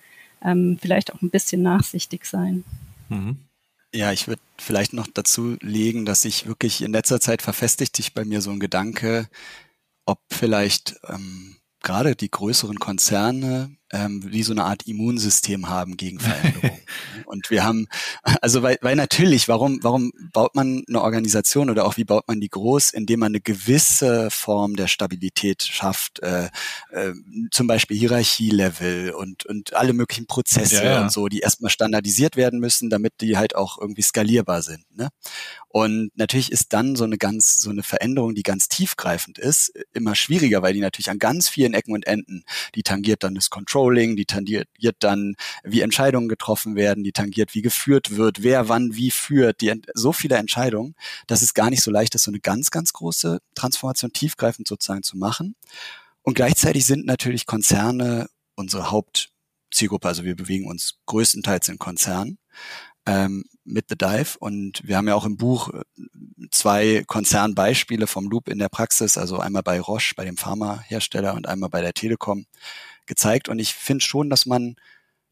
[0.40, 2.62] ähm, vielleicht auch ein bisschen nachsichtig sein.
[3.08, 3.38] Mhm.
[3.92, 8.14] Ja, ich würde vielleicht noch dazu legen, dass sich wirklich in letzter Zeit verfestigt sich
[8.14, 9.26] bei mir so ein Gedanke,
[10.06, 16.18] ob vielleicht ähm, gerade die größeren Konzerne ähm, wie so eine Art Immunsystem haben gegen
[16.20, 16.78] Veränderung.
[17.26, 17.86] und wir haben,
[18.22, 22.40] also weil, weil natürlich, warum, warum baut man eine Organisation oder auch wie baut man
[22.40, 26.46] die groß, indem man eine gewisse Form der Stabilität schafft, äh,
[26.90, 27.12] äh,
[27.50, 31.02] zum Beispiel Hierarchielevel und, und alle möglichen Prozesse ja, ja.
[31.02, 34.84] und so, die erstmal standardisiert werden müssen, damit die halt auch irgendwie skalierbar sind.
[34.96, 35.10] Ne?
[35.68, 40.14] Und natürlich ist dann so eine ganz, so eine Veränderung, die ganz tiefgreifend ist, immer
[40.14, 42.44] schwieriger, weil die natürlich an ganz vielen Ecken und Enden,
[42.76, 43.50] die tangiert dann das
[43.84, 44.68] Controlling, die tangiert
[45.00, 49.82] dann, wie Entscheidungen getroffen werden, die tangiert, wie geführt wird, wer wann wie führt, die,
[49.92, 50.94] so viele Entscheidungen,
[51.26, 55.02] dass es gar nicht so leicht ist, so eine ganz, ganz große Transformation tiefgreifend sozusagen
[55.02, 55.54] zu machen.
[56.22, 62.38] Und gleichzeitig sind natürlich Konzerne unsere Hauptzielgruppe, also wir bewegen uns größtenteils in Konzernen
[63.06, 64.38] ähm, mit The Dive.
[64.38, 65.82] Und wir haben ja auch im Buch äh,
[66.50, 71.46] zwei Konzernbeispiele vom Loop in der Praxis, also einmal bei Roche, bei dem Pharmahersteller und
[71.46, 72.46] einmal bei der Telekom
[73.06, 73.48] gezeigt.
[73.48, 74.76] Und ich finde schon, dass man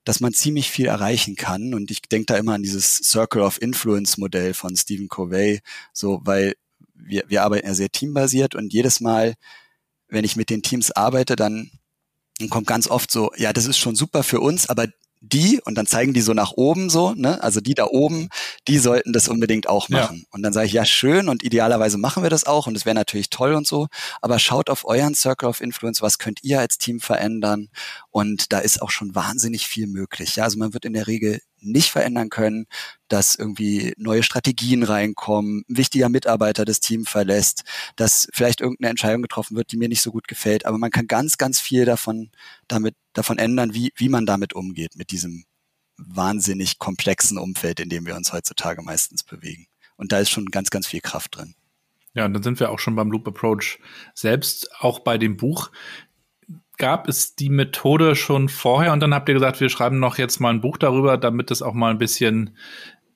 [0.04, 1.74] dass man ziemlich viel erreichen kann.
[1.74, 5.60] Und ich denke da immer an dieses Circle of Influence Modell von Stephen Covey,
[5.92, 6.54] so, weil
[6.94, 9.34] wir, wir arbeiten ja sehr teambasiert und jedes Mal,
[10.08, 11.70] wenn ich mit den Teams arbeite, dann,
[12.38, 14.86] dann kommt ganz oft so, ja, das ist schon super für uns, aber
[15.22, 18.28] die, und dann zeigen die so nach oben so, ne, also die da oben,
[18.66, 20.18] die sollten das unbedingt auch machen.
[20.18, 20.26] Ja.
[20.32, 22.96] Und dann sage ich, ja, schön und idealerweise machen wir das auch und es wäre
[22.96, 23.86] natürlich toll und so,
[24.20, 27.68] aber schaut auf euren Circle of Influence, was könnt ihr als Team verändern?
[28.10, 30.36] Und da ist auch schon wahnsinnig viel möglich.
[30.36, 32.66] Ja, also man wird in der Regel nicht verändern können,
[33.08, 37.64] dass irgendwie neue Strategien reinkommen, ein wichtiger Mitarbeiter das Team verlässt,
[37.96, 40.66] dass vielleicht irgendeine Entscheidung getroffen wird, die mir nicht so gut gefällt.
[40.66, 42.30] Aber man kann ganz, ganz viel davon,
[42.68, 45.44] damit, davon ändern, wie, wie man damit umgeht, mit diesem
[45.96, 49.66] wahnsinnig komplexen Umfeld, in dem wir uns heutzutage meistens bewegen.
[49.96, 51.54] Und da ist schon ganz, ganz viel Kraft drin.
[52.14, 53.78] Ja, und dann sind wir auch schon beim Loop Approach
[54.14, 55.70] selbst, auch bei dem Buch
[56.82, 60.40] gab es die Methode schon vorher und dann habt ihr gesagt, wir schreiben noch jetzt
[60.40, 62.56] mal ein Buch darüber, damit es auch mal ein bisschen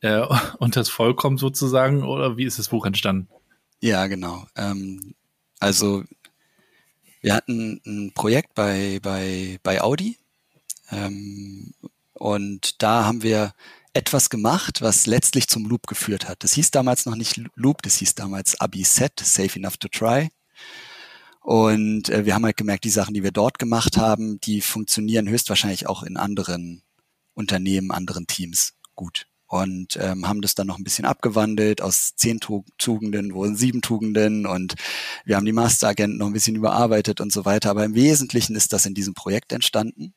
[0.02, 0.24] äh,
[0.58, 2.04] unters Volk kommt sozusagen?
[2.04, 3.28] Oder wie ist das Buch entstanden?
[3.80, 4.46] Ja, genau.
[4.54, 5.16] Ähm,
[5.58, 6.04] also
[7.22, 10.16] wir hatten ein Projekt bei, bei, bei Audi
[10.92, 11.74] ähm,
[12.12, 13.52] und da haben wir
[13.94, 16.44] etwas gemacht, was letztlich zum Loop geführt hat.
[16.44, 20.28] Das hieß damals noch nicht Loop, das hieß damals Abi-Set, Safe Enough to Try.
[21.46, 25.28] Und äh, wir haben halt gemerkt, die Sachen, die wir dort gemacht haben, die funktionieren
[25.28, 26.82] höchstwahrscheinlich auch in anderen
[27.34, 29.28] Unternehmen, anderen Teams gut.
[29.46, 31.82] Und ähm, haben das dann noch ein bisschen abgewandelt.
[31.82, 34.74] Aus zehn Tugenden wurden sieben Tugenden und
[35.24, 37.70] wir haben die Masteragenten noch ein bisschen überarbeitet und so weiter.
[37.70, 40.14] Aber im Wesentlichen ist das in diesem Projekt entstanden.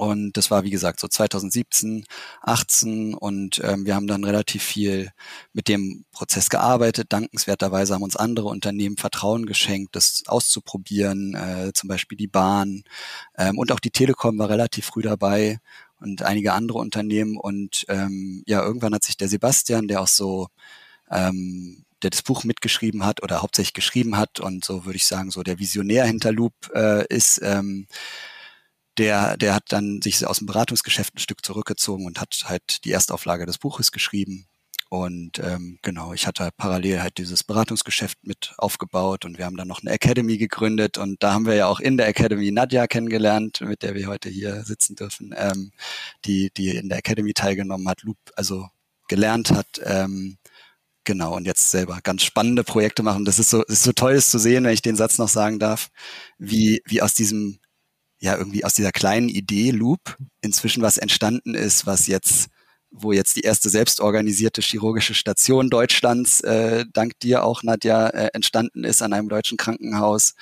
[0.00, 2.06] Und das war, wie gesagt, so 2017,
[2.40, 5.10] 18 und ähm, wir haben dann relativ viel
[5.52, 7.12] mit dem Prozess gearbeitet.
[7.12, 12.82] Dankenswerterweise haben uns andere Unternehmen Vertrauen geschenkt, das auszuprobieren, äh, zum Beispiel die Bahn
[13.36, 15.58] ähm, und auch die Telekom war relativ früh dabei
[16.00, 17.36] und einige andere Unternehmen.
[17.36, 20.48] Und ähm, ja, irgendwann hat sich der Sebastian, der auch so
[21.10, 25.30] ähm, der das Buch mitgeschrieben hat oder hauptsächlich geschrieben hat und so würde ich sagen,
[25.30, 27.86] so der Visionär hinter Loop äh, ist, ähm,
[29.00, 32.92] der, der hat dann sich aus dem Beratungsgeschäft ein Stück zurückgezogen und hat halt die
[32.92, 34.46] Erstauflage des Buches geschrieben.
[34.90, 39.68] Und ähm, genau, ich hatte parallel halt dieses Beratungsgeschäft mit aufgebaut und wir haben dann
[39.68, 43.60] noch eine Academy gegründet und da haben wir ja auch in der Academy Nadja kennengelernt,
[43.62, 45.70] mit der wir heute hier sitzen dürfen, ähm,
[46.24, 48.68] die, die in der Academy teilgenommen hat, Loop, also
[49.08, 49.80] gelernt hat.
[49.84, 50.38] Ähm,
[51.04, 53.24] genau, und jetzt selber ganz spannende Projekte machen.
[53.24, 55.58] Das ist so, ist so toll, das zu sehen, wenn ich den Satz noch sagen
[55.58, 55.88] darf,
[56.36, 57.60] wie, wie aus diesem
[58.20, 62.48] ja irgendwie aus dieser kleinen Idee Loop inzwischen was entstanden ist, was jetzt
[62.92, 68.82] wo jetzt die erste selbstorganisierte chirurgische Station Deutschlands, äh, dank dir auch, Nadja, äh, entstanden
[68.82, 70.34] ist an einem deutschen Krankenhaus.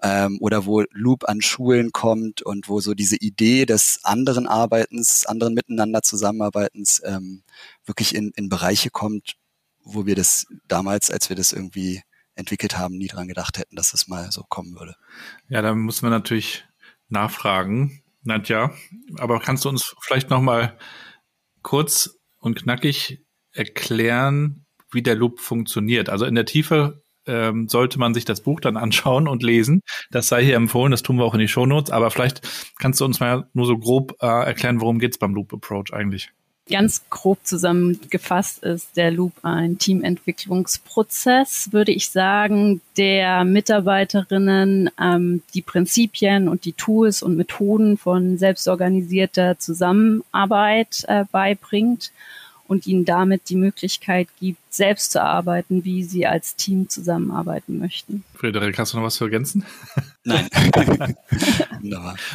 [0.00, 5.26] ähm, oder wo Loop an Schulen kommt und wo so diese Idee des anderen Arbeitens,
[5.26, 7.42] anderen Miteinander Zusammenarbeitens ähm,
[7.84, 9.36] wirklich in, in Bereiche kommt,
[9.82, 12.02] wo wir das damals, als wir das irgendwie
[12.36, 14.94] entwickelt haben, nie dran gedacht hätten, dass das mal so kommen würde.
[15.48, 16.67] Ja, da muss man natürlich
[17.08, 18.72] nachfragen, Nadja.
[19.16, 20.78] Aber kannst du uns vielleicht noch mal
[21.62, 26.08] kurz und knackig erklären, wie der Loop funktioniert?
[26.08, 29.82] Also in der Tiefe ähm, sollte man sich das Buch dann anschauen und lesen.
[30.10, 31.90] Das sei hier empfohlen, das tun wir auch in die Shownotes.
[31.90, 35.52] Aber vielleicht kannst du uns mal nur so grob äh, erklären, worum geht's beim Loop
[35.52, 36.30] Approach eigentlich?
[36.70, 45.62] Ganz grob zusammengefasst ist der Loop ein Teamentwicklungsprozess, würde ich sagen, der Mitarbeiterinnen ähm, die
[45.62, 52.12] Prinzipien und die Tools und Methoden von selbstorganisierter Zusammenarbeit äh, beibringt
[52.68, 58.22] und ihnen damit die Möglichkeit gibt, selbst zu arbeiten, wie sie als Team zusammenarbeiten möchten.
[58.34, 59.64] Frederik, hast du noch was zu ergänzen?
[60.22, 60.48] Nein.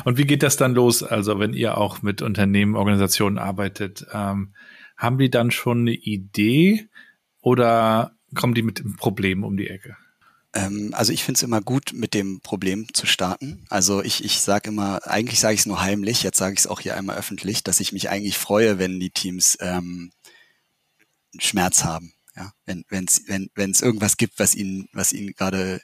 [0.03, 4.05] und wie geht das dann los, also wenn ihr auch mit Unternehmen, Organisationen arbeitet?
[4.11, 4.53] Ähm,
[4.97, 6.89] haben die dann schon eine Idee
[7.39, 9.95] oder kommen die mit dem Problem um die Ecke?
[10.53, 13.65] Ähm, also ich finde es immer gut, mit dem Problem zu starten.
[13.69, 16.67] Also ich, ich sage immer, eigentlich sage ich es nur heimlich, jetzt sage ich es
[16.67, 20.11] auch hier einmal öffentlich, dass ich mich eigentlich freue, wenn die Teams ähm,
[21.39, 22.13] Schmerz haben.
[22.35, 25.81] Ja, wenn wenn's, wenn wenn es irgendwas gibt, was ihnen was ihnen gerade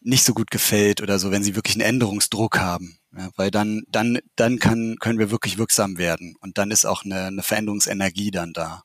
[0.00, 3.82] nicht so gut gefällt oder so, wenn sie wirklich einen Änderungsdruck haben, ja, weil dann
[3.88, 8.30] dann dann kann können wir wirklich wirksam werden und dann ist auch eine, eine Veränderungsenergie
[8.30, 8.84] dann da.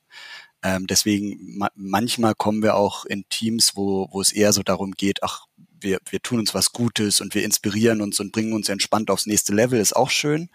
[0.64, 4.92] Ähm, deswegen ma manchmal kommen wir auch in Teams, wo wo es eher so darum
[4.92, 5.46] geht, ach
[5.84, 9.26] wir, wir tun uns was Gutes und wir inspirieren uns und bringen uns entspannt aufs
[9.26, 10.48] nächste Level, ist auch schön.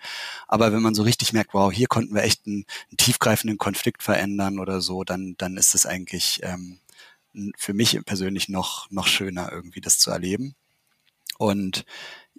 [0.48, 4.04] Aber wenn man so richtig merkt, wow, hier konnten wir echt einen, einen tiefgreifenden Konflikt
[4.04, 6.80] verändern oder so, dann, dann ist es eigentlich ähm,
[7.56, 10.56] für mich persönlich noch, noch schöner, irgendwie das zu erleben.
[11.38, 11.86] Und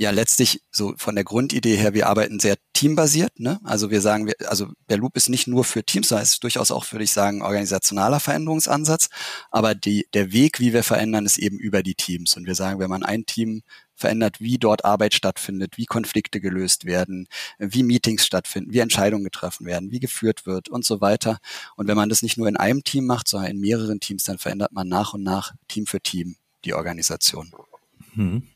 [0.00, 3.38] ja, letztlich so von der Grundidee her, wir arbeiten sehr teambasiert.
[3.38, 3.60] Ne?
[3.64, 6.70] Also wir sagen, wir, also der Loop ist nicht nur für Teams, sondern ist durchaus
[6.70, 9.10] auch, würde ich sagen, organisationaler Veränderungsansatz.
[9.50, 12.34] Aber die, der Weg, wie wir verändern, ist eben über die Teams.
[12.34, 13.60] Und wir sagen, wenn man ein Team
[13.94, 19.66] verändert, wie dort Arbeit stattfindet, wie Konflikte gelöst werden, wie Meetings stattfinden, wie Entscheidungen getroffen
[19.66, 21.40] werden, wie geführt wird und so weiter.
[21.76, 24.38] Und wenn man das nicht nur in einem Team macht, sondern in mehreren Teams, dann
[24.38, 27.52] verändert man nach und nach Team für Team die Organisation.
[28.14, 28.48] Hm.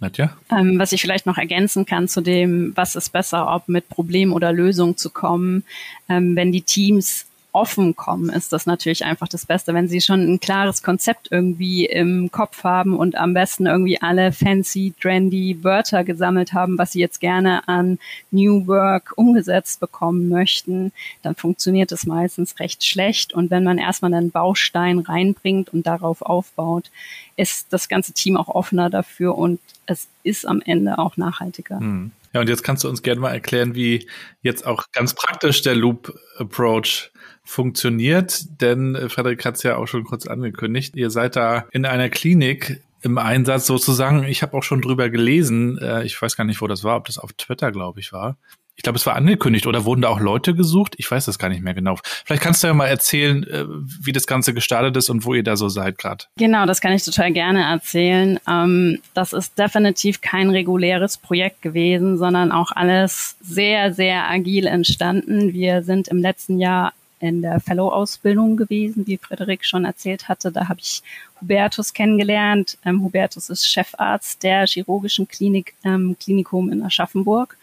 [0.00, 0.36] Nadja?
[0.50, 4.32] Ähm, was ich vielleicht noch ergänzen kann zu dem, was ist besser, ob mit Problem
[4.32, 5.64] oder Lösung zu kommen,
[6.08, 7.27] ähm, wenn die Teams
[7.58, 9.74] offen kommen, ist das natürlich einfach das Beste.
[9.74, 14.30] Wenn sie schon ein klares Konzept irgendwie im Kopf haben und am besten irgendwie alle
[14.30, 17.98] fancy, trendy Wörter gesammelt haben, was sie jetzt gerne an
[18.30, 20.92] New Work umgesetzt bekommen möchten,
[21.22, 23.32] dann funktioniert es meistens recht schlecht.
[23.32, 26.92] Und wenn man erstmal einen Baustein reinbringt und darauf aufbaut,
[27.36, 31.80] ist das ganze Team auch offener dafür und es ist am Ende auch nachhaltiger.
[31.80, 32.12] Hm.
[32.32, 34.06] Ja, und jetzt kannst du uns gerne mal erklären, wie
[34.42, 37.10] jetzt auch ganz praktisch der Loop Approach
[37.48, 40.94] funktioniert, denn äh, Frederik hat es ja auch schon kurz angekündigt.
[40.96, 44.24] Ihr seid da in einer Klinik im Einsatz sozusagen.
[44.24, 45.78] Ich habe auch schon drüber gelesen.
[45.78, 48.36] Äh, ich weiß gar nicht, wo das war, ob das auf Twitter, glaube ich, war.
[48.76, 50.94] Ich glaube, es war angekündigt oder wurden da auch Leute gesucht?
[50.98, 51.98] Ich weiß das gar nicht mehr genau.
[52.24, 55.42] Vielleicht kannst du ja mal erzählen, äh, wie das Ganze gestartet ist und wo ihr
[55.42, 56.26] da so seid gerade.
[56.36, 58.38] Genau, das kann ich total gerne erzählen.
[58.46, 65.54] Ähm, das ist definitiv kein reguläres Projekt gewesen, sondern auch alles sehr, sehr agil entstanden.
[65.54, 70.52] Wir sind im letzten Jahr in der Fellow-Ausbildung gewesen, wie Frederik schon erzählt hatte.
[70.52, 71.02] Da habe ich
[71.40, 72.78] Hubertus kennengelernt.
[72.84, 77.56] Ähm, Hubertus ist Chefarzt der chirurgischen Klinik, ähm, Klinikum in Aschaffenburg.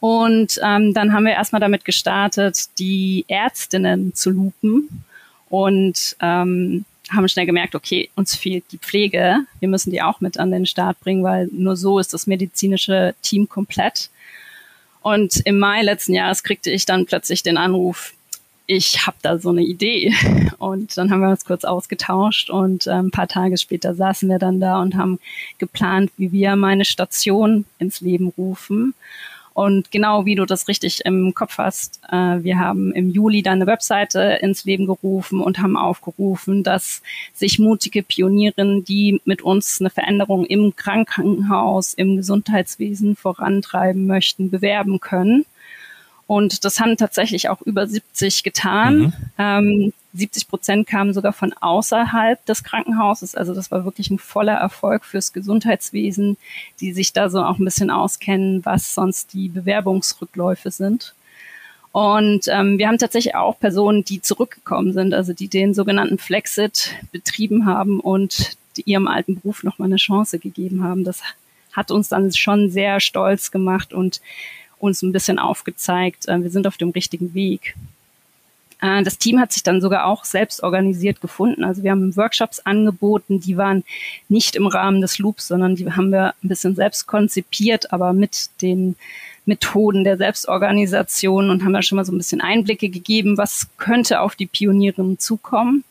[0.00, 5.04] Und ähm, dann haben wir erstmal damit gestartet, die Ärztinnen zu lupen
[5.50, 9.40] und ähm, haben schnell gemerkt, okay, uns fehlt die Pflege.
[9.58, 13.14] Wir müssen die auch mit an den Start bringen, weil nur so ist das medizinische
[13.20, 14.10] Team komplett.
[15.02, 18.14] Und im Mai letzten Jahres kriegte ich dann plötzlich den Anruf,
[18.70, 20.14] ich habe da so eine Idee.
[20.58, 24.38] Und dann haben wir uns kurz ausgetauscht und äh, ein paar Tage später saßen wir
[24.38, 25.18] dann da und haben
[25.58, 28.94] geplant, wie wir meine Station ins Leben rufen.
[29.54, 33.54] Und genau wie du das richtig im Kopf hast, äh, wir haben im Juli dann
[33.54, 37.02] eine Webseite ins Leben gerufen und haben aufgerufen, dass
[37.34, 45.00] sich mutige Pionierinnen, die mit uns eine Veränderung im Krankenhaus, im Gesundheitswesen vorantreiben möchten, bewerben
[45.00, 45.46] können.
[46.30, 48.98] Und das haben tatsächlich auch über 70 getan.
[48.98, 49.12] Mhm.
[49.36, 53.34] Ähm, 70 Prozent kamen sogar von außerhalb des Krankenhauses.
[53.34, 56.36] Also das war wirklich ein voller Erfolg fürs Gesundheitswesen,
[56.78, 61.16] die sich da so auch ein bisschen auskennen, was sonst die Bewerbungsrückläufe sind.
[61.90, 66.94] Und ähm, wir haben tatsächlich auch Personen, die zurückgekommen sind, also die den sogenannten Flexit
[67.10, 71.02] betrieben haben und ihrem alten Beruf nochmal eine Chance gegeben haben.
[71.02, 71.22] Das
[71.72, 74.20] hat uns dann schon sehr stolz gemacht und
[74.80, 77.76] uns ein bisschen aufgezeigt, äh, wir sind auf dem richtigen Weg.
[78.80, 81.64] Äh, das Team hat sich dann sogar auch selbst organisiert gefunden.
[81.64, 83.84] Also wir haben Workshops angeboten, die waren
[84.28, 88.50] nicht im Rahmen des Loops, sondern die haben wir ein bisschen selbst konzipiert, aber mit
[88.62, 88.96] den
[89.46, 94.20] Methoden der Selbstorganisation und haben da schon mal so ein bisschen Einblicke gegeben, was könnte
[94.20, 95.84] auf die Pionierinnen zukommen.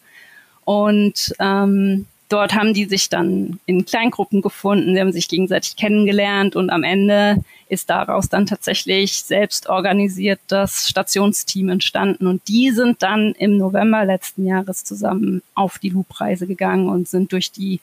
[0.66, 6.56] Und ähm, dort haben die sich dann in Kleingruppen gefunden, sie haben sich gegenseitig kennengelernt
[6.56, 13.02] und am Ende ist daraus dann tatsächlich selbst organisiert das Stationsteam entstanden und die sind
[13.04, 17.80] dann im November letzten Jahres zusammen auf die Loop-Reise gegangen und sind durch die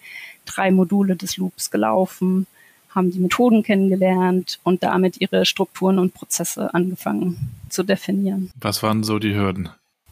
[0.46, 2.46] drei Module des Loops gelaufen,
[2.90, 8.50] haben die Methoden kennengelernt und damit ihre Strukturen und Prozesse angefangen zu definieren.
[8.60, 9.68] Was waren so die Hürden?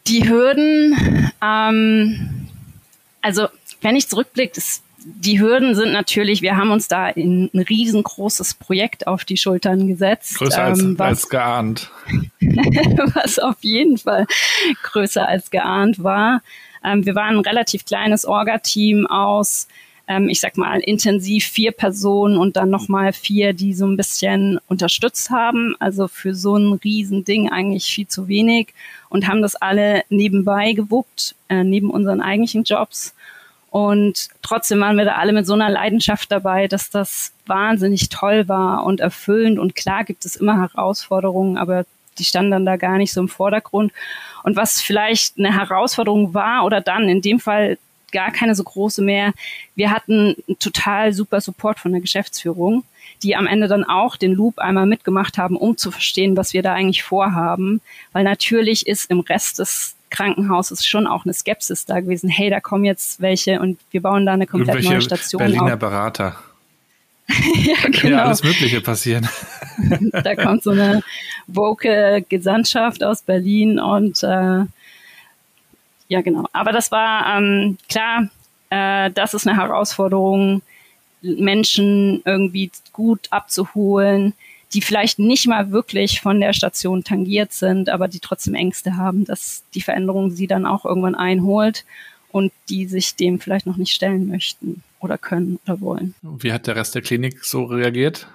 [0.06, 2.48] Die Hürden, ähm,
[3.22, 3.48] also
[3.84, 4.60] wenn ich zurückblicke,
[5.04, 9.86] die Hürden sind natürlich, wir haben uns da in ein riesengroßes Projekt auf die Schultern
[9.86, 10.38] gesetzt.
[10.38, 11.90] Größer als, ähm, was, als geahnt.
[13.14, 14.26] was auf jeden Fall
[14.82, 16.40] größer als geahnt war.
[16.82, 19.68] Ähm, wir waren ein relativ kleines Orga-Team aus,
[20.08, 24.58] ähm, ich sag mal, intensiv vier Personen und dann nochmal vier, die so ein bisschen
[24.68, 25.76] unterstützt haben.
[25.80, 28.72] Also für so ein Riesending eigentlich viel zu wenig
[29.10, 33.14] und haben das alle nebenbei gewuppt, äh, neben unseren eigentlichen Jobs
[33.74, 38.46] und trotzdem waren wir da alle mit so einer Leidenschaft dabei, dass das wahnsinnig toll
[38.46, 39.58] war und erfüllend.
[39.58, 41.84] Und klar gibt es immer Herausforderungen, aber
[42.16, 43.90] die standen dann da gar nicht so im Vordergrund.
[44.44, 47.76] Und was vielleicht eine Herausforderung war oder dann in dem Fall
[48.14, 49.34] gar keine so große mehr,
[49.74, 52.84] wir hatten total super Support von der Geschäftsführung,
[53.22, 56.62] die am Ende dann auch den Loop einmal mitgemacht haben, um zu verstehen, was wir
[56.62, 57.82] da eigentlich vorhaben.
[58.12, 62.30] Weil natürlich ist im Rest des Krankenhaus ist schon auch eine Skepsis da gewesen.
[62.30, 65.78] Hey, da kommen jetzt welche und wir bauen da eine komplett neue Station Berliner auf.
[65.78, 66.36] Berater.
[67.28, 67.98] ja, genau.
[67.98, 69.28] Kann ja alles Mögliche passieren.
[70.12, 71.02] da kommt so eine
[71.48, 74.64] woke Gesandtschaft aus Berlin und äh,
[76.08, 76.46] ja, genau.
[76.52, 78.28] Aber das war ähm, klar,
[78.70, 80.62] äh, das ist eine Herausforderung,
[81.22, 84.34] Menschen irgendwie gut abzuholen,
[84.74, 89.24] die vielleicht nicht mal wirklich von der Station tangiert sind, aber die trotzdem Ängste haben,
[89.24, 91.84] dass die Veränderung sie dann auch irgendwann einholt
[92.30, 96.14] und die sich dem vielleicht noch nicht stellen möchten oder können oder wollen.
[96.22, 98.26] Wie hat der Rest der Klinik so reagiert?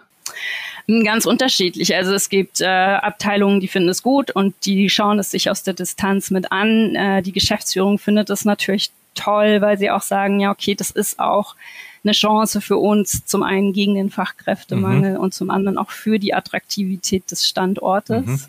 [1.03, 1.95] Ganz unterschiedlich.
[1.95, 5.61] Also es gibt äh, Abteilungen, die finden es gut und die schauen es sich aus
[5.61, 6.95] der Distanz mit an.
[6.95, 11.19] Äh, die Geschäftsführung findet es natürlich toll, weil sie auch sagen, ja, okay, das ist
[11.19, 11.55] auch
[12.03, 15.19] eine Chance für uns, zum einen gegen den Fachkräftemangel mhm.
[15.19, 18.25] und zum anderen auch für die Attraktivität des Standortes.
[18.25, 18.39] Mhm.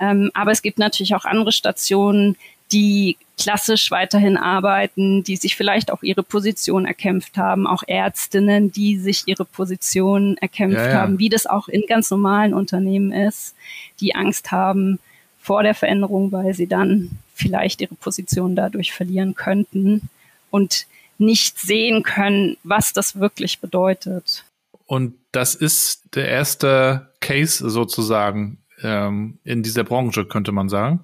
[0.00, 2.36] Ähm, aber es gibt natürlich auch andere Stationen,
[2.72, 8.98] die klassisch weiterhin arbeiten, die sich vielleicht auch ihre Position erkämpft haben, auch Ärztinnen, die
[8.98, 10.94] sich ihre Position erkämpft ja, ja.
[11.00, 13.54] haben, wie das auch in ganz normalen Unternehmen ist,
[14.00, 14.98] die Angst haben
[15.40, 20.08] vor der Veränderung, weil sie dann vielleicht ihre Position dadurch verlieren könnten.
[20.50, 20.86] Und
[21.22, 24.44] nicht sehen können, was das wirklich bedeutet.
[24.86, 31.00] Und das ist der erste Case sozusagen ähm, in dieser Branche, könnte man sagen.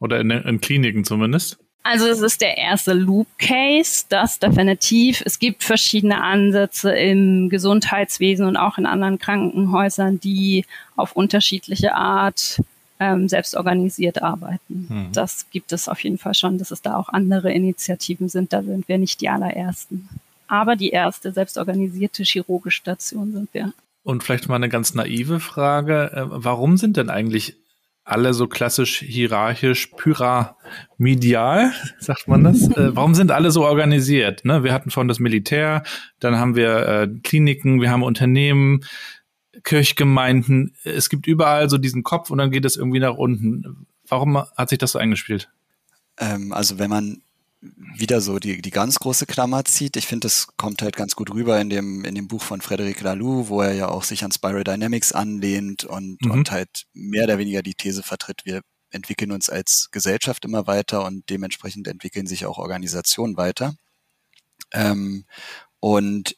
[0.00, 1.58] Oder in, in Kliniken zumindest.
[1.82, 5.22] Also es ist der erste Loop-Case, das definitiv.
[5.24, 12.60] Es gibt verschiedene Ansätze im Gesundheitswesen und auch in anderen Krankenhäusern, die auf unterschiedliche Art
[13.00, 14.86] ähm, selbst organisiert arbeiten.
[14.88, 15.12] Mhm.
[15.12, 18.52] Das gibt es auf jeden Fall schon, dass es da auch andere Initiativen sind.
[18.52, 20.08] Da sind wir nicht die allerersten.
[20.46, 23.72] Aber die erste selbstorganisierte chirurgische Station sind wir.
[24.02, 26.10] Und vielleicht mal eine ganz naive Frage.
[26.12, 27.56] Äh, warum sind denn eigentlich
[28.08, 32.68] alle so klassisch hierarchisch pyramidal, sagt man das?
[32.76, 34.44] äh, warum sind alle so organisiert?
[34.44, 34.64] Ne?
[34.64, 35.82] Wir hatten von das Militär,
[36.18, 38.80] dann haben wir äh, Kliniken, wir haben Unternehmen,
[39.62, 43.86] Kirchgemeinden, es gibt überall so diesen Kopf und dann geht es irgendwie nach unten.
[44.06, 45.50] Warum hat sich das so eingespielt?
[46.18, 47.22] Ähm, also wenn man
[47.60, 51.32] wieder so die, die ganz große Klammer zieht, ich finde, das kommt halt ganz gut
[51.32, 54.30] rüber in dem, in dem Buch von Frederic Laloux, wo er ja auch sich an
[54.30, 56.30] Spiral Dynamics anlehnt und, mhm.
[56.30, 58.60] und halt mehr oder weniger die These vertritt, wir
[58.90, 63.74] entwickeln uns als Gesellschaft immer weiter und dementsprechend entwickeln sich auch Organisationen weiter.
[64.72, 65.24] Ähm,
[65.80, 66.36] und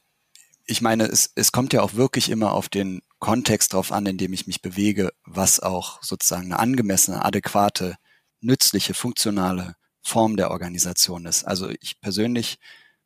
[0.65, 4.17] ich meine, es, es kommt ja auch wirklich immer auf den Kontext drauf an, in
[4.17, 7.97] dem ich mich bewege, was auch sozusagen eine angemessene, adäquate,
[8.41, 11.45] nützliche, funktionale Form der Organisation ist.
[11.45, 12.59] Also ich persönlich,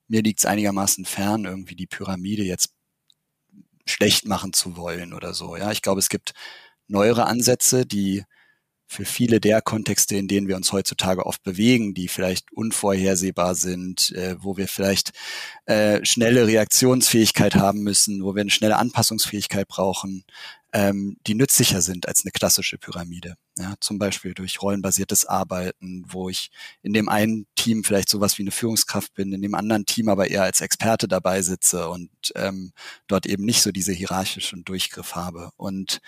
[0.09, 2.70] mir liegt es einigermaßen fern, irgendwie die Pyramide jetzt
[3.86, 5.57] schlecht machen zu wollen oder so.
[5.57, 6.32] Ja, ich glaube, es gibt
[6.88, 8.24] neuere Ansätze, die
[8.86, 14.12] für viele der Kontexte, in denen wir uns heutzutage oft bewegen, die vielleicht unvorhersehbar sind,
[14.12, 15.12] äh, wo wir vielleicht
[15.64, 20.24] äh, schnelle Reaktionsfähigkeit haben müssen, wo wir eine schnelle Anpassungsfähigkeit brauchen,
[20.75, 23.37] ähm, die nützlicher sind als eine klassische Pyramide.
[23.57, 26.51] Ja, zum Beispiel durch rollenbasiertes Arbeiten, wo ich
[26.83, 30.29] in dem einen Team vielleicht sowas wie eine Führungskraft bin, in dem anderen Team aber
[30.29, 32.72] eher als Experte dabei sitze und ähm,
[33.07, 35.53] dort eben nicht so diese hierarchischen Durchgriff habe.
[35.57, 36.01] Und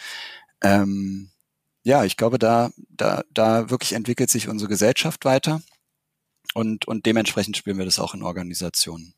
[0.62, 1.31] ähm,
[1.85, 5.62] ja, ich glaube, da, da, da wirklich entwickelt sich unsere Gesellschaft weiter
[6.55, 9.14] und, und dementsprechend spielen wir das auch in Organisationen.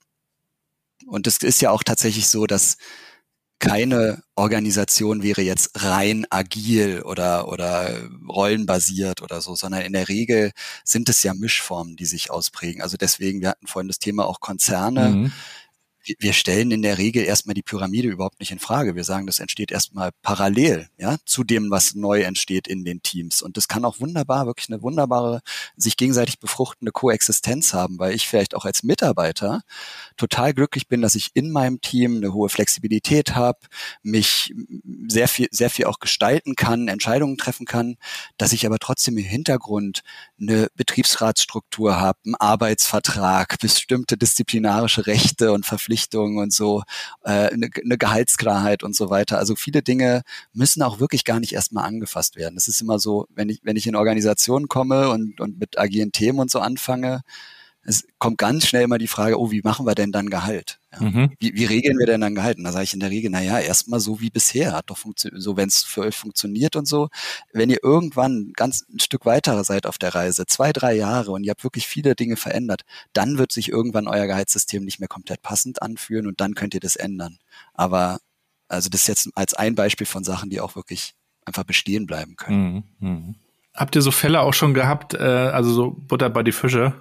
[1.07, 2.76] Und es ist ja auch tatsächlich so, dass
[3.59, 7.90] keine Organisation wäre jetzt rein agil oder, oder
[8.28, 10.52] rollenbasiert oder so, sondern in der Regel
[10.84, 12.82] sind es ja Mischformen, die sich ausprägen.
[12.82, 15.09] Also deswegen, wir hatten vorhin das Thema auch Konzerne.
[15.09, 15.32] Mhm
[16.18, 18.94] wir stellen in der Regel erstmal die Pyramide überhaupt nicht in Frage.
[18.94, 23.42] Wir sagen, das entsteht erstmal parallel, ja, zu dem, was neu entsteht in den Teams.
[23.42, 25.40] Und das kann auch wunderbar, wirklich eine wunderbare,
[25.76, 29.62] sich gegenseitig befruchtende Koexistenz haben, weil ich vielleicht auch als Mitarbeiter
[30.16, 33.59] total glücklich bin, dass ich in meinem Team eine hohe Flexibilität habe,
[34.02, 34.54] mich
[35.09, 37.96] sehr viel, sehr viel auch gestalten kann, Entscheidungen treffen kann,
[38.36, 40.02] dass ich aber trotzdem im Hintergrund
[40.40, 46.82] eine Betriebsratsstruktur habe, einen Arbeitsvertrag, bestimmte disziplinarische Rechte und Verpflichtungen Verpflichtungen und so,
[47.24, 49.38] äh, eine, eine Gehaltsklarheit und so weiter.
[49.38, 50.22] Also viele Dinge
[50.53, 52.57] müssen auch wirklich gar nicht erstmal angefasst werden.
[52.57, 56.12] Es ist immer so, wenn ich, wenn ich in Organisationen komme und, und mit agilen
[56.12, 57.22] Themen und so anfange,
[57.89, 60.78] es kommt ganz schnell immer die Frage, oh, wie machen wir denn dann Gehalt?
[60.93, 61.01] Ja.
[61.01, 61.32] Mhm.
[61.41, 62.59] Wie, wie regeln wir denn dann Gehalt?
[62.59, 64.99] Und da sage ich in der Regel, na ja, erstmal so wie bisher, hat doch
[64.99, 67.09] funktioniert, so wenn es für euch funktioniert und so.
[67.53, 71.45] Wenn ihr irgendwann ganz ein Stück weiter seid auf der Reise, zwei, drei Jahre und
[71.45, 72.82] ihr habt wirklich viele Dinge verändert,
[73.14, 76.80] dann wird sich irgendwann euer Gehaltssystem nicht mehr komplett passend anfühlen und dann könnt ihr
[76.80, 77.39] das ändern.
[77.72, 78.18] Aber
[78.68, 81.14] also das ist jetzt als ein Beispiel von Sachen, die auch wirklich
[81.47, 82.84] einfach bestehen bleiben können.
[82.99, 83.34] Mhm.
[83.78, 86.94] Habt ihr so Fälle auch schon gehabt, äh, also so Butter bei die Fische,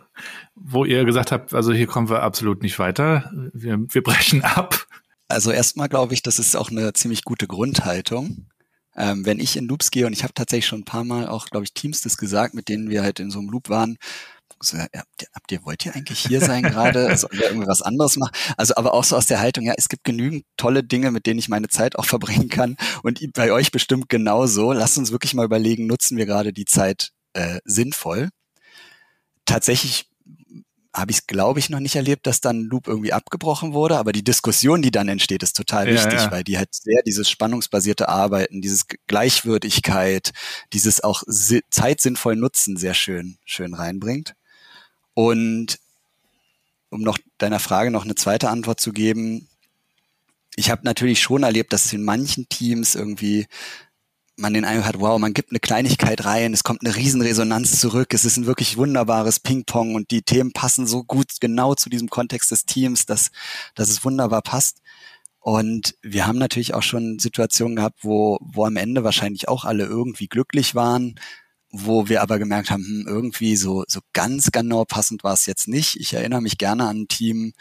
[0.53, 4.85] wo ihr gesagt habt, also hier kommen wir absolut nicht weiter, wir, wir brechen ab?
[5.27, 8.45] Also erstmal glaube ich, das ist auch eine ziemlich gute Grundhaltung.
[8.95, 11.47] Ähm, wenn ich in Loops gehe und ich habe tatsächlich schon ein paar Mal auch,
[11.47, 13.97] glaube ich, Teams das gesagt, mit denen wir halt in so einem Loop waren,
[14.59, 15.03] so, ihr,
[15.33, 17.15] habt ihr, wollt ihr eigentlich hier sein gerade?
[17.17, 18.31] Sollen wir irgendwie was anderes machen?
[18.57, 21.39] Also aber auch so aus der Haltung, ja, es gibt genügend tolle Dinge, mit denen
[21.39, 22.77] ich meine Zeit auch verbringen kann.
[23.03, 24.71] Und bei euch bestimmt genauso.
[24.71, 28.29] Lasst uns wirklich mal überlegen, nutzen wir gerade die Zeit äh, sinnvoll?
[29.45, 30.09] Tatsächlich
[30.97, 34.11] habe ich es, glaube ich, noch nicht erlebt, dass dann Loop irgendwie abgebrochen wurde, aber
[34.11, 36.31] die Diskussion, die dann entsteht, ist total ja, wichtig, ja.
[36.31, 40.31] weil die halt sehr dieses spannungsbasierte Arbeiten, dieses Gleichwürdigkeit,
[40.73, 41.23] dieses auch
[41.69, 44.33] zeitsinnvoll Nutzen sehr schön, schön reinbringt.
[45.17, 45.79] Und
[46.91, 49.47] um noch deiner Frage noch eine zweite Antwort zu geben,
[50.55, 53.47] ich habe natürlich schon erlebt, dass in manchen Teams irgendwie
[54.35, 58.13] man den Eindruck hat, wow, man gibt eine Kleinigkeit rein, es kommt eine Riesenresonanz zurück,
[58.13, 62.11] es ist ein wirklich wunderbares Ping-Pong und die Themen passen so gut genau zu diesem
[62.11, 63.31] Kontext des Teams, dass,
[63.73, 64.83] dass es wunderbar passt.
[65.39, 69.85] Und wir haben natürlich auch schon Situationen gehabt, wo, wo am Ende wahrscheinlich auch alle
[69.85, 71.15] irgendwie glücklich waren,
[71.85, 75.67] wo wir aber gemerkt haben, hm, irgendwie so, so ganz genau passend war es jetzt
[75.67, 75.99] nicht.
[75.99, 77.53] Ich erinnere mich gerne an ein Team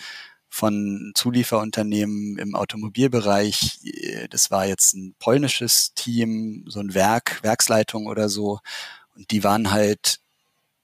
[0.49, 3.81] von Zulieferunternehmen im Automobilbereich.
[4.31, 8.61] Das war jetzt ein polnisches Team, so ein Werk, Werksleitung oder so.
[9.15, 10.21] Und die waren halt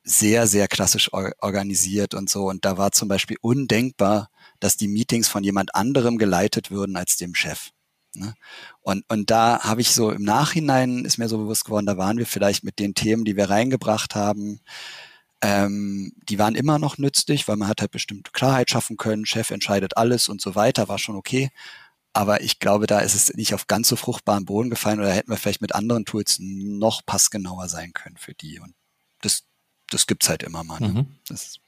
[0.04, 2.48] sehr, sehr klassisch organisiert und so.
[2.48, 4.30] Und da war zum Beispiel undenkbar,
[4.60, 7.70] dass die Meetings von jemand anderem geleitet würden als dem Chef.
[8.14, 8.34] Ne?
[8.80, 12.18] Und, und da habe ich so im Nachhinein ist mir so bewusst geworden, da waren
[12.18, 14.60] wir vielleicht mit den Themen, die wir reingebracht haben,
[15.40, 19.50] ähm, die waren immer noch nützlich, weil man hat halt bestimmte Klarheit schaffen können, Chef
[19.50, 21.50] entscheidet alles und so weiter, war schon okay.
[22.12, 25.30] Aber ich glaube, da ist es nicht auf ganz so fruchtbaren Boden gefallen oder hätten
[25.30, 28.60] wir vielleicht mit anderen Tools noch passgenauer sein können für die.
[28.60, 28.74] Und
[29.22, 29.44] das,
[29.88, 30.78] das gibt's halt immer mal.
[30.78, 30.88] Ne?
[30.88, 31.06] Mhm.
[31.26, 31.58] Das,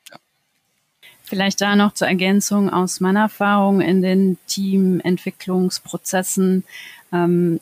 [1.25, 6.62] Vielleicht da noch zur Ergänzung aus meiner Erfahrung in den Teamentwicklungsprozessen.
[7.12, 7.59] Ähm,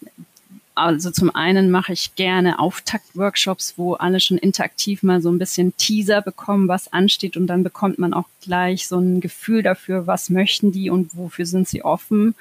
[0.75, 5.77] also zum einen mache ich gerne Auftaktworkshops, wo alle schon interaktiv mal so ein bisschen
[5.77, 10.31] Teaser bekommen, was ansteht und dann bekommt man auch gleich so ein Gefühl dafür, was
[10.31, 12.35] möchten die und wofür sind sie offen.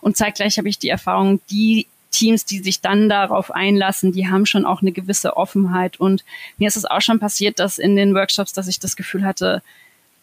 [0.00, 4.46] Und zeitgleich habe ich die Erfahrung, die Teams, die sich dann darauf einlassen, die haben
[4.46, 5.98] schon auch eine gewisse Offenheit.
[5.98, 6.24] Und
[6.58, 9.62] mir ist es auch schon passiert, dass in den Workshops, dass ich das Gefühl hatte,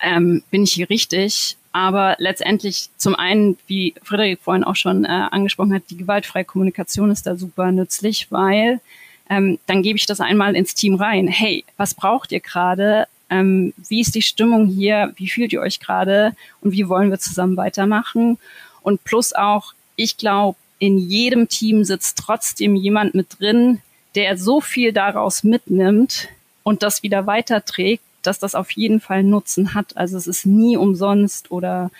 [0.02, 1.58] ähm, bin ich hier richtig.
[1.74, 7.12] Aber letztendlich zum einen, wie Frederik vorhin auch schon äh, angesprochen hat, die gewaltfreie Kommunikation
[7.12, 8.82] ist da super nützlich, weil
[9.30, 11.30] ähm, dann gebe ich das einmal ins Team rein.
[11.30, 13.08] Hey, was braucht ihr gerade?
[13.30, 15.14] Ähm, wie ist die Stimmung hier?
[15.16, 16.36] Wie fühlt ihr euch gerade?
[16.60, 18.38] Und wie wollen wir zusammen weitermachen?
[18.82, 23.82] Und plus auch, ich glaube, in jedem Team sitzt trotzdem jemand mit drin,
[24.16, 26.28] der so viel daraus mitnimmt
[26.64, 29.98] und das wieder weiterträgt, dass das auf jeden Fall Nutzen hat.
[29.98, 31.92] Also es ist nie umsonst oder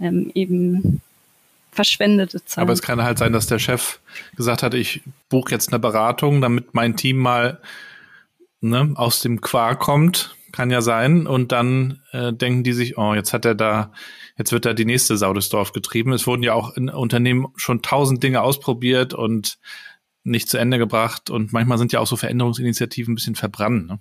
[0.00, 1.00] ähm, eben
[1.74, 2.62] verschwendete Zeit.
[2.62, 4.00] Aber es kann halt sein, dass der Chef
[4.36, 7.60] gesagt hat, ich buche jetzt eine Beratung, damit mein Team mal
[8.60, 10.36] ne, aus dem Quark kommt.
[10.52, 11.26] Kann ja sein.
[11.26, 13.92] Und dann äh, denken die sich, oh, jetzt hat er da,
[14.38, 16.12] jetzt wird da die nächste Sau durchs Dorf getrieben.
[16.12, 19.58] Es wurden ja auch in Unternehmen schon tausend Dinge ausprobiert und
[20.22, 21.28] nicht zu Ende gebracht.
[21.28, 23.88] Und manchmal sind ja auch so Veränderungsinitiativen ein bisschen verbrannt.
[23.88, 23.98] Ne?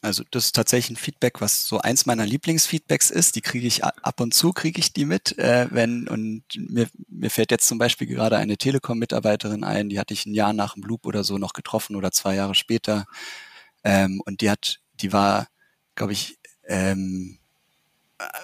[0.00, 3.34] Also das ist tatsächlich ein Feedback, was so eins meiner Lieblingsfeedbacks ist.
[3.34, 7.30] Die kriege ich ab und zu kriege ich die mit, äh, wenn und mir, mir
[7.30, 10.84] fällt jetzt zum Beispiel gerade eine Telekom-Mitarbeiterin ein, die hatte ich ein Jahr nach dem
[10.84, 13.06] Loop oder so noch getroffen oder zwei Jahre später
[13.84, 15.48] ähm, und die hat, die war,
[15.96, 16.38] glaube ich,
[16.68, 17.37] ähm,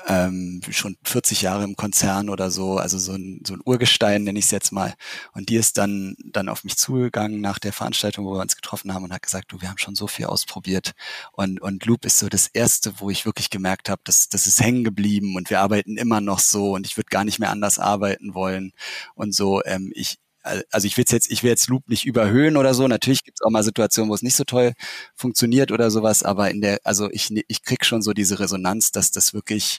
[0.07, 4.39] ähm, schon 40 Jahre im Konzern oder so, also so ein, so ein Urgestein nenne
[4.39, 4.95] ich es jetzt mal.
[5.33, 8.95] Und die ist dann, dann auf mich zugegangen nach der Veranstaltung, wo wir uns getroffen
[8.95, 10.93] haben und hat gesagt, du, wir haben schon so viel ausprobiert.
[11.33, 14.61] Und, und Loop ist so das erste, wo ich wirklich gemerkt habe, dass das ist
[14.61, 17.79] hängen geblieben und wir arbeiten immer noch so und ich würde gar nicht mehr anders
[17.79, 18.73] arbeiten wollen.
[19.15, 22.75] Und so, ähm, ich, also ich will jetzt, ich will jetzt Loop nicht überhöhen oder
[22.75, 22.87] so.
[22.87, 24.73] Natürlich gibt es auch mal Situationen, wo es nicht so toll
[25.15, 29.11] funktioniert oder sowas, aber in der, also ich, ich krieg schon so diese Resonanz, dass
[29.11, 29.79] das wirklich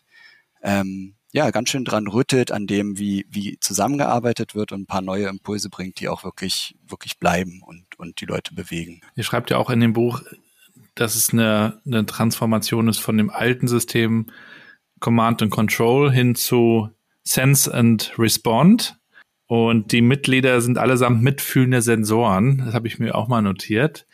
[0.63, 5.01] ähm, ja ganz schön dran rüttelt an dem, wie, wie zusammengearbeitet wird und ein paar
[5.01, 9.01] neue Impulse bringt, die auch wirklich, wirklich bleiben und, und die Leute bewegen.
[9.15, 10.23] Ihr schreibt ja auch in dem Buch,
[10.95, 14.27] dass es eine, eine Transformation ist von dem alten System
[14.99, 16.89] Command and Control hin zu
[17.23, 18.97] Sense and Respond
[19.47, 22.63] und die Mitglieder sind allesamt mitfühlende Sensoren.
[22.65, 24.07] Das habe ich mir auch mal notiert.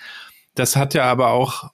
[0.56, 1.72] Das hat ja aber auch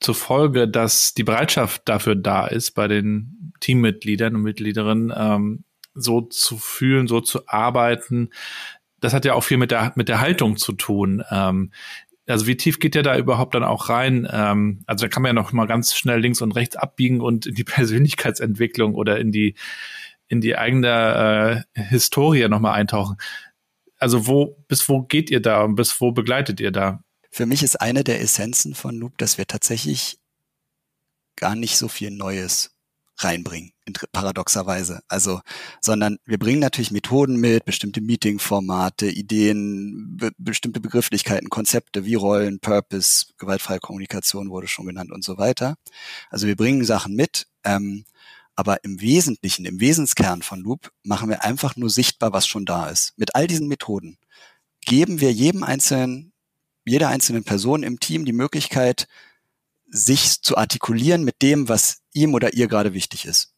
[0.00, 6.20] zur Folge, dass die Bereitschaft dafür da ist, bei den Teammitgliedern und Mitgliederinnen ähm, so
[6.20, 8.30] zu fühlen, so zu arbeiten.
[9.00, 11.22] Das hat ja auch viel mit der mit der Haltung zu tun.
[11.30, 11.70] Ähm,
[12.26, 14.28] also wie tief geht der da überhaupt dann auch rein?
[14.30, 17.46] Ähm, also da kann man ja noch mal ganz schnell links und rechts abbiegen und
[17.46, 19.54] in die Persönlichkeitsentwicklung oder in die
[20.28, 23.16] in die eigene äh, Historie nochmal eintauchen.
[23.98, 27.02] Also wo, bis wo geht ihr da und bis wo begleitet ihr da?
[27.30, 30.18] Für mich ist eine der Essenzen von Loop, dass wir tatsächlich
[31.36, 32.76] gar nicht so viel Neues
[33.18, 33.72] reinbringen,
[34.12, 35.00] paradoxerweise.
[35.08, 35.40] Also,
[35.80, 42.60] sondern wir bringen natürlich Methoden mit, bestimmte Meeting-Formate, Ideen, be bestimmte Begrifflichkeiten, Konzepte wie Rollen,
[42.60, 45.76] Purpose, gewaltfreie Kommunikation wurde schon genannt und so weiter.
[46.30, 48.04] Also wir bringen Sachen mit, ähm,
[48.56, 52.88] aber im Wesentlichen, im Wesenskern von Loop machen wir einfach nur sichtbar, was schon da
[52.88, 53.12] ist.
[53.16, 54.18] Mit all diesen Methoden
[54.80, 56.32] geben wir jedem einzelnen,
[56.84, 59.06] jeder einzelnen Person im Team die Möglichkeit,
[59.88, 63.52] sich zu artikulieren mit dem, was ihm oder ihr gerade wichtig ist.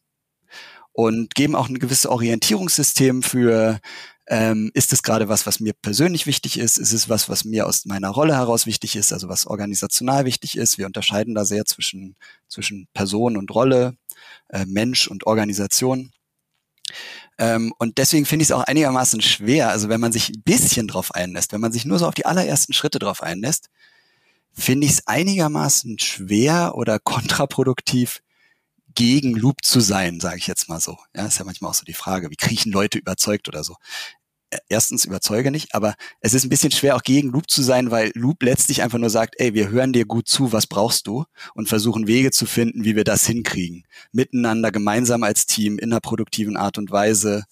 [0.91, 3.79] Und geben auch ein gewisses Orientierungssystem für,
[4.27, 6.77] ähm, ist es gerade was, was mir persönlich wichtig ist?
[6.77, 10.57] Ist es was, was mir aus meiner Rolle heraus wichtig ist, also was organisational wichtig
[10.57, 10.77] ist?
[10.77, 12.15] Wir unterscheiden da sehr zwischen,
[12.47, 13.95] zwischen Person und Rolle,
[14.49, 16.11] äh, Mensch und Organisation.
[17.37, 20.87] Ähm, und deswegen finde ich es auch einigermaßen schwer, also wenn man sich ein bisschen
[20.87, 23.69] drauf einlässt, wenn man sich nur so auf die allerersten Schritte drauf einlässt,
[24.51, 28.21] finde ich es einigermaßen schwer oder kontraproduktiv,
[28.95, 30.97] gegen Loop zu sein, sage ich jetzt mal so.
[31.15, 33.75] Ja, ist ja manchmal auch so die Frage, wie kriechen Leute überzeugt oder so
[34.67, 38.11] erstens überzeuge nicht, aber es ist ein bisschen schwer auch gegen Loop zu sein, weil
[38.15, 41.69] Loop letztlich einfach nur sagt, ey, wir hören dir gut zu, was brauchst du und
[41.69, 43.85] versuchen Wege zu finden, wie wir das hinkriegen.
[44.11, 47.43] Miteinander, gemeinsam als Team, in einer produktiven Art und Weise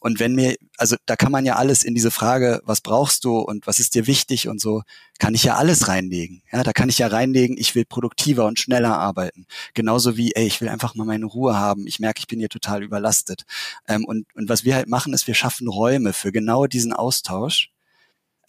[0.00, 3.38] und wenn mir, also da kann man ja alles in diese Frage, was brauchst du
[3.38, 4.82] und was ist dir wichtig und so,
[5.18, 6.42] kann ich ja alles reinlegen.
[6.52, 9.46] Ja, da kann ich ja reinlegen, ich will produktiver und schneller arbeiten.
[9.74, 11.86] Genauso wie, ey, ich will einfach mal meine Ruhe haben.
[11.86, 13.44] Ich merke, ich bin hier total überlastet.
[13.88, 17.70] Ähm, und, und was wir halt machen, ist, wir schaffen Räume für genau diesen Austausch.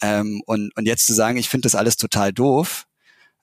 [0.02, 2.86] Ähm, und, und jetzt zu sagen, ich finde das alles total doof,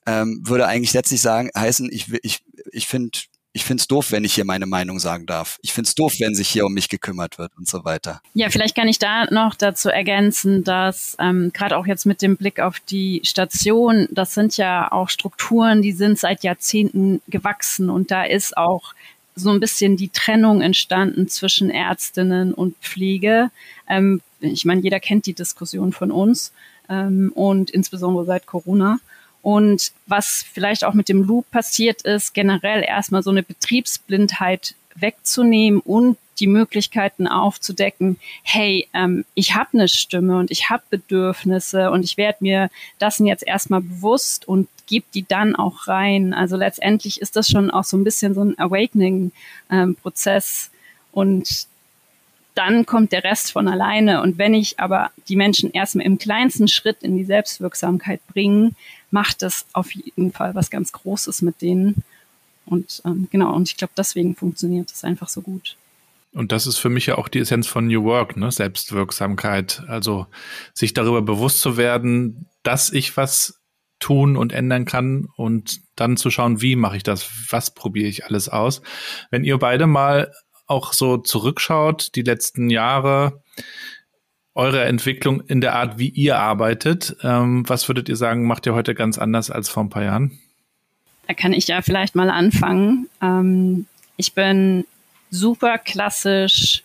[0.06, 2.40] ähm, würde eigentlich letztlich sagen, heißen, ich, ich,
[2.72, 3.20] ich finde
[3.58, 5.58] ich finde es doof, wenn ich hier meine Meinung sagen darf.
[5.64, 8.22] Ich finde es doof, wenn sich hier um mich gekümmert wird und so weiter.
[8.36, 12.38] Ja, vielleicht kann ich da noch dazu ergänzen, dass ähm, gerade auch jetzt mit dem
[12.38, 18.12] Blick auf die Station, das sind ja auch Strukturen, die sind seit Jahrzehnten gewachsen und
[18.12, 18.94] da ist auch
[19.34, 23.50] so ein bisschen die Trennung entstanden zwischen Ärztinnen und Pflege.
[23.90, 26.54] Ähm, ich meine, jeder kennt die Diskussion von uns
[26.90, 29.00] ähm, und insbesondere seit Corona.
[29.42, 35.80] Und was vielleicht auch mit dem Loop passiert ist, generell erstmal so eine Betriebsblindheit wegzunehmen
[35.80, 42.04] und die Möglichkeiten aufzudecken, hey, ähm, ich habe eine Stimme und ich habe Bedürfnisse und
[42.04, 42.70] ich werde mir
[43.02, 46.34] dessen jetzt erstmal bewusst und gebe die dann auch rein.
[46.34, 50.70] Also letztendlich ist das schon auch so ein bisschen so ein Awakening-Prozess.
[50.72, 50.78] Ähm,
[51.12, 51.68] und
[52.54, 54.22] dann kommt der Rest von alleine.
[54.22, 58.72] Und wenn ich aber die Menschen erstmal im kleinsten Schritt in die Selbstwirksamkeit bringe,
[59.12, 62.04] macht das auf jeden Fall was ganz Großes mit denen.
[62.66, 65.78] Und ähm, genau, und ich glaube, deswegen funktioniert es einfach so gut.
[66.34, 68.52] Und das ist für mich ja auch die Essenz von New Work, ne?
[68.52, 69.84] Selbstwirksamkeit.
[69.88, 70.28] Also
[70.74, 73.62] sich darüber bewusst zu werden, dass ich was
[74.00, 78.26] tun und ändern kann und dann zu schauen, wie mache ich das, was probiere ich
[78.26, 78.82] alles aus.
[79.32, 80.32] Wenn ihr beide mal
[80.68, 83.42] auch so zurückschaut, die letzten Jahre,
[84.58, 88.74] eure Entwicklung in der Art, wie ihr arbeitet, ähm, was würdet ihr sagen, macht ihr
[88.74, 90.40] heute ganz anders als vor ein paar Jahren?
[91.28, 93.08] Da kann ich ja vielleicht mal anfangen.
[93.22, 93.86] Ähm,
[94.16, 94.86] ich bin
[95.30, 96.84] super klassisch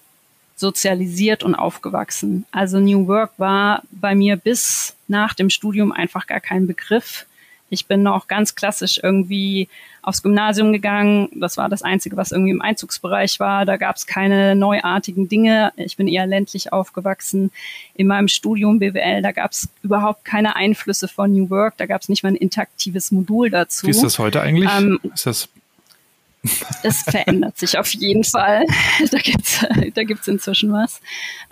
[0.55, 2.45] sozialisiert und aufgewachsen.
[2.53, 7.27] Also New Work war bei mir bis nach dem Studium einfach gar kein Begriff.
[7.73, 9.67] Ich bin noch ganz klassisch irgendwie
[10.03, 11.31] aufs Gymnasium gegangen.
[11.35, 13.65] Das war das Einzige, was irgendwie im Einzugsbereich war.
[13.65, 15.73] Da gab es keine neuartigen Dinge.
[15.77, 17.51] Ich bin eher ländlich aufgewachsen.
[17.95, 21.79] In meinem Studium BWL, da gab es überhaupt keine Einflüsse von New Work.
[21.79, 23.87] Da gab es nicht mal ein interaktives Modul dazu.
[23.87, 24.69] Wie ist das heute eigentlich?
[24.71, 25.49] Ähm, ist das
[26.83, 28.67] es verändert sich auf jeden Fall.
[29.11, 29.65] Da gibt's
[29.95, 31.01] da gibt's inzwischen was.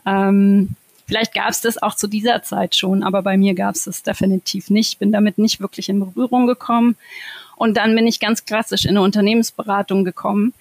[0.05, 0.75] Ähm,
[1.11, 4.05] vielleicht gab es das auch zu dieser Zeit schon, aber bei mir gab es das
[4.05, 5.01] definitiv nicht.
[5.01, 6.95] Bin damit nicht wirklich in Berührung gekommen.
[7.57, 10.55] Und dann bin ich ganz klassisch in eine Unternehmensberatung gekommen.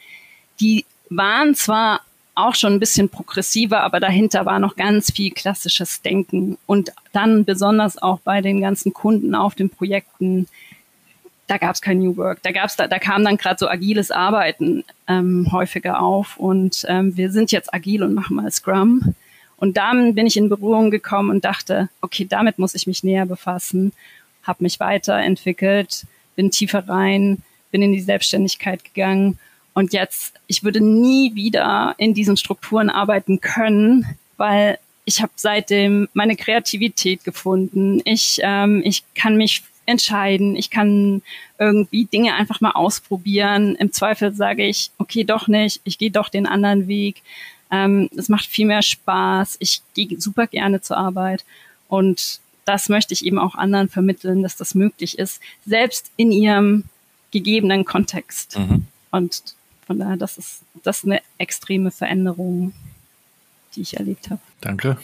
[0.60, 2.02] Die waren zwar
[2.34, 6.58] auch schon ein bisschen progressiver, aber dahinter war noch ganz viel klassisches Denken.
[6.66, 10.48] Und dann besonders auch bei den ganzen Kunden auf den Projekten
[11.46, 12.44] da gab es kein New Work.
[12.44, 17.18] Da gab's da, da kam dann gerade so agiles Arbeiten ähm, häufiger auf und ähm,
[17.18, 19.16] wir sind jetzt agil und machen mal Scrum.
[19.60, 23.26] Und dann bin ich in Berührung gekommen und dachte, okay, damit muss ich mich näher
[23.26, 23.92] befassen,
[24.44, 26.06] habe mich weiterentwickelt,
[26.36, 29.38] bin tiefer rein, bin in die Selbstständigkeit gegangen
[29.74, 34.06] und jetzt, ich würde nie wieder in diesen Strukturen arbeiten können,
[34.38, 38.02] weil ich habe seitdem meine Kreativität gefunden.
[38.04, 40.56] Ich, ähm, ich kann mich entscheiden.
[40.56, 41.22] Ich kann
[41.58, 43.76] irgendwie Dinge einfach mal ausprobieren.
[43.76, 47.22] Im Zweifel sage ich, okay, doch nicht, ich gehe doch den anderen Weg.
[47.72, 49.58] Ähm, es macht viel mehr Spaß.
[49.60, 51.46] Ich gehe super gerne zur Arbeit.
[51.88, 56.84] Und das möchte ich eben auch anderen vermitteln, dass das möglich ist, selbst in ihrem
[57.32, 58.58] gegebenen Kontext.
[58.58, 58.86] Mhm.
[59.12, 59.44] Und
[59.86, 62.74] von daher, das ist, das ist eine extreme Veränderung,
[63.76, 64.42] die ich erlebt habe.
[64.62, 64.98] Danke.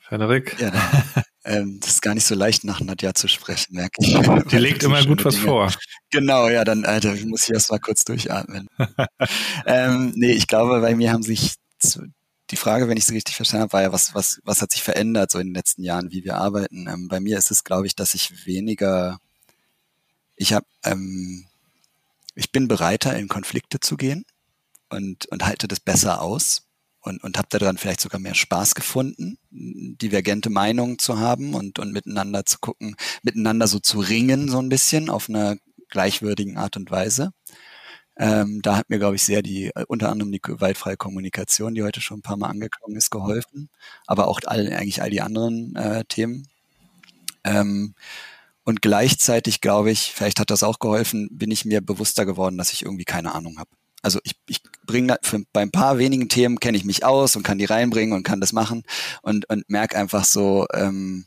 [0.00, 0.56] Frederik?
[0.60, 0.72] Ja,
[1.44, 4.18] ähm, das ist gar nicht so leicht, nach Nadja zu sprechen, merke ich.
[4.50, 5.46] Die legt immer gut was Dinge.
[5.46, 5.72] vor.
[6.10, 8.68] Genau, ja, dann Alter, muss ich erst mal kurz durchatmen.
[9.66, 11.54] ähm, nee, ich glaube, bei mir haben sich
[12.50, 14.82] die Frage, wenn ich sie richtig verstanden habe, war ja, was, was, was hat sich
[14.82, 16.86] verändert so in den letzten Jahren, wie wir arbeiten?
[16.86, 19.18] Ähm, bei mir ist es, glaube ich, dass ich weniger,
[20.36, 21.46] ich habe, ähm,
[22.34, 24.24] ich bin bereiter, in Konflikte zu gehen
[24.90, 26.62] und, und halte das besser aus
[27.00, 31.92] und, und habe daran vielleicht sogar mehr Spaß gefunden, divergente Meinungen zu haben und, und
[31.92, 35.56] miteinander zu gucken, miteinander so zu ringen, so ein bisschen auf einer
[35.88, 37.32] gleichwürdigen Art und Weise.
[38.16, 41.82] Ähm, da hat mir, glaube ich, sehr die, äh, unter anderem die gewaltfreie Kommunikation, die
[41.82, 43.70] heute schon ein paar Mal angekommen ist, geholfen,
[44.06, 46.48] aber auch all, eigentlich all die anderen äh, Themen.
[47.44, 47.94] Ähm,
[48.64, 52.72] und gleichzeitig, glaube ich, vielleicht hat das auch geholfen, bin ich mir bewusster geworden, dass
[52.72, 53.70] ich irgendwie keine Ahnung habe
[54.02, 55.16] also ich, ich bringe
[55.52, 58.40] bei ein paar wenigen Themen kenne ich mich aus und kann die reinbringen und kann
[58.40, 58.82] das machen
[59.22, 61.24] und, und merke einfach so, ähm,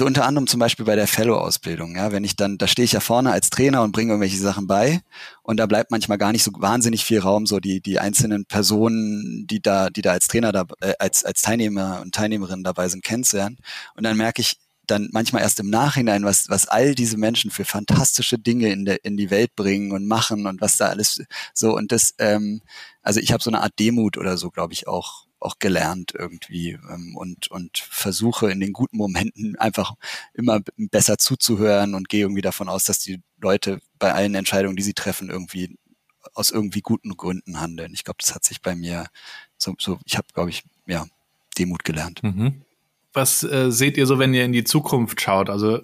[0.00, 3.00] unter anderem zum Beispiel bei der Fellow-Ausbildung, ja, wenn ich dann, da stehe ich ja
[3.00, 5.02] vorne als Trainer und bringe irgendwelche Sachen bei
[5.42, 9.46] und da bleibt manchmal gar nicht so wahnsinnig viel Raum, so die, die einzelnen Personen,
[9.48, 13.04] die da, die da als Trainer da, äh, als, als Teilnehmer und Teilnehmerinnen dabei sind,
[13.04, 13.58] kennenzulernen.
[13.96, 14.56] Und dann merke ich,
[14.86, 19.04] dann manchmal erst im Nachhinein, was, was all diese Menschen für fantastische Dinge in, der,
[19.04, 21.22] in die Welt bringen und machen und was da alles
[21.54, 22.60] so und das, ähm,
[23.02, 26.78] also ich habe so eine Art Demut oder so, glaube ich, auch auch gelernt irgendwie
[26.90, 29.94] ähm, und und versuche in den guten Momenten einfach
[30.34, 34.82] immer besser zuzuhören und gehe irgendwie davon aus, dass die Leute bei allen Entscheidungen, die
[34.82, 35.78] sie treffen, irgendwie
[36.34, 37.92] aus irgendwie guten Gründen handeln.
[37.94, 39.06] Ich glaube, das hat sich bei mir
[39.56, 41.06] so, so ich habe, glaube ich, ja,
[41.58, 42.22] Demut gelernt.
[42.22, 42.62] Mhm.
[43.12, 45.50] Was äh, seht ihr so, wenn ihr in die Zukunft schaut?
[45.50, 45.80] Also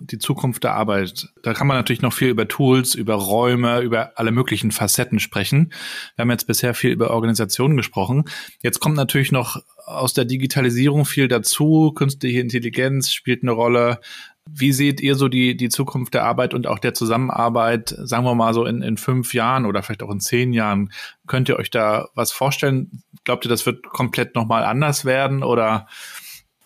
[0.00, 1.28] die Zukunft der Arbeit.
[1.42, 5.72] Da kann man natürlich noch viel über Tools, über Räume, über alle möglichen Facetten sprechen.
[6.14, 8.24] Wir haben jetzt bisher viel über Organisationen gesprochen.
[8.62, 11.92] Jetzt kommt natürlich noch aus der Digitalisierung viel dazu.
[11.94, 14.00] Künstliche Intelligenz spielt eine Rolle.
[14.48, 18.34] Wie seht ihr so die, die Zukunft der Arbeit und auch der Zusammenarbeit, sagen wir
[18.34, 20.92] mal so in, in fünf Jahren oder vielleicht auch in zehn Jahren?
[21.26, 23.02] Könnt ihr euch da was vorstellen?
[23.24, 25.88] Glaubt ihr, das wird komplett nochmal anders werden oder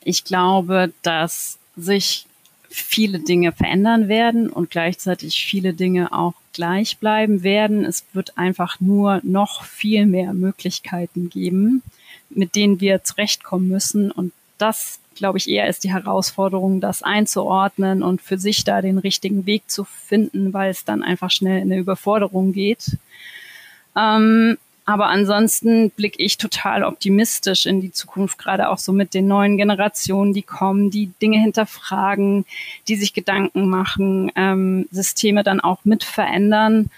[0.02, 2.26] ich glaube, dass sich
[2.70, 7.84] viele Dinge verändern werden und gleichzeitig viele Dinge auch gleich bleiben werden.
[7.84, 11.82] Es wird einfach nur noch viel mehr Möglichkeiten geben,
[12.30, 14.12] mit denen wir zurechtkommen müssen.
[14.12, 18.98] Und das, glaube ich, eher ist die Herausforderung, das einzuordnen und für sich da den
[18.98, 22.96] richtigen Weg zu finden, weil es dann einfach schnell in eine Überforderung geht.
[23.96, 24.58] Ähm,
[24.90, 29.56] aber ansonsten blicke ich total optimistisch in die Zukunft, gerade auch so mit den neuen
[29.56, 32.44] Generationen, die kommen, die Dinge hinterfragen,
[32.88, 36.90] die sich Gedanken machen, ähm, Systeme dann auch mit verändern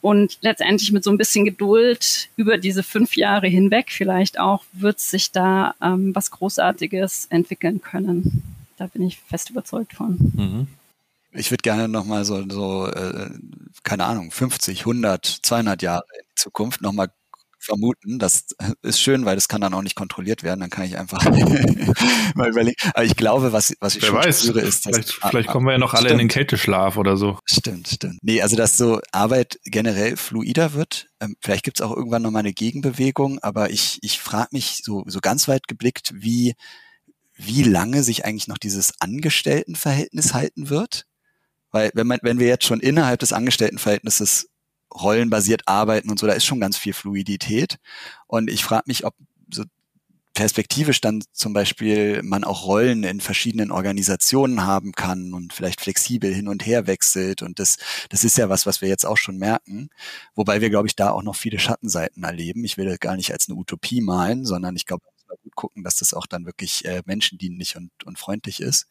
[0.00, 5.00] und letztendlich mit so ein bisschen Geduld über diese fünf Jahre hinweg vielleicht auch wird
[5.00, 8.42] sich da ähm, was Großartiges entwickeln können.
[8.76, 10.16] Da bin ich fest überzeugt von.
[10.34, 10.68] Mhm.
[11.32, 13.30] Ich würde gerne nochmal so, so äh,
[13.82, 17.08] keine Ahnung, 50, 100, 200 Jahre in Zukunft nochmal
[17.58, 18.18] vermuten.
[18.18, 18.46] Das
[18.82, 20.60] ist schön, weil das kann dann auch nicht kontrolliert werden.
[20.60, 21.22] Dann kann ich einfach
[22.34, 22.76] mal überlegen.
[22.94, 24.94] Aber ich glaube, was, was ich Wer schon weiß, spüre, ist, dass...
[24.94, 26.20] Vielleicht, vielleicht kommen wir ja noch alle stimmt.
[26.20, 27.38] in den Kälteschlaf oder so.
[27.44, 28.18] Stimmt, stimmt.
[28.22, 31.08] Nee, also dass so Arbeit generell fluider wird.
[31.20, 35.04] Ähm, vielleicht gibt es auch irgendwann nochmal eine Gegenbewegung, aber ich, ich frage mich so,
[35.06, 36.54] so ganz weit geblickt, wie,
[37.36, 41.06] wie lange sich eigentlich noch dieses Angestelltenverhältnis halten wird.
[41.70, 44.48] Weil wenn man, wenn wir jetzt schon innerhalb des Angestelltenverhältnisses
[44.94, 47.78] rollenbasiert arbeiten und so, da ist schon ganz viel Fluidität.
[48.26, 49.14] Und ich frage mich, ob
[49.52, 49.64] so
[50.34, 56.32] perspektivisch dann zum Beispiel man auch Rollen in verschiedenen Organisationen haben kann und vielleicht flexibel
[56.32, 57.42] hin und her wechselt.
[57.42, 57.78] Und das,
[58.08, 59.90] das ist ja was, was wir jetzt auch schon merken.
[60.36, 62.64] Wobei wir, glaube ich, da auch noch viele Schattenseiten erleben.
[62.64, 65.04] Ich will das gar nicht als eine Utopie malen, sondern ich glaube,
[65.42, 68.86] gut gucken, dass das auch dann wirklich äh, menschendienlich und, und freundlich ist.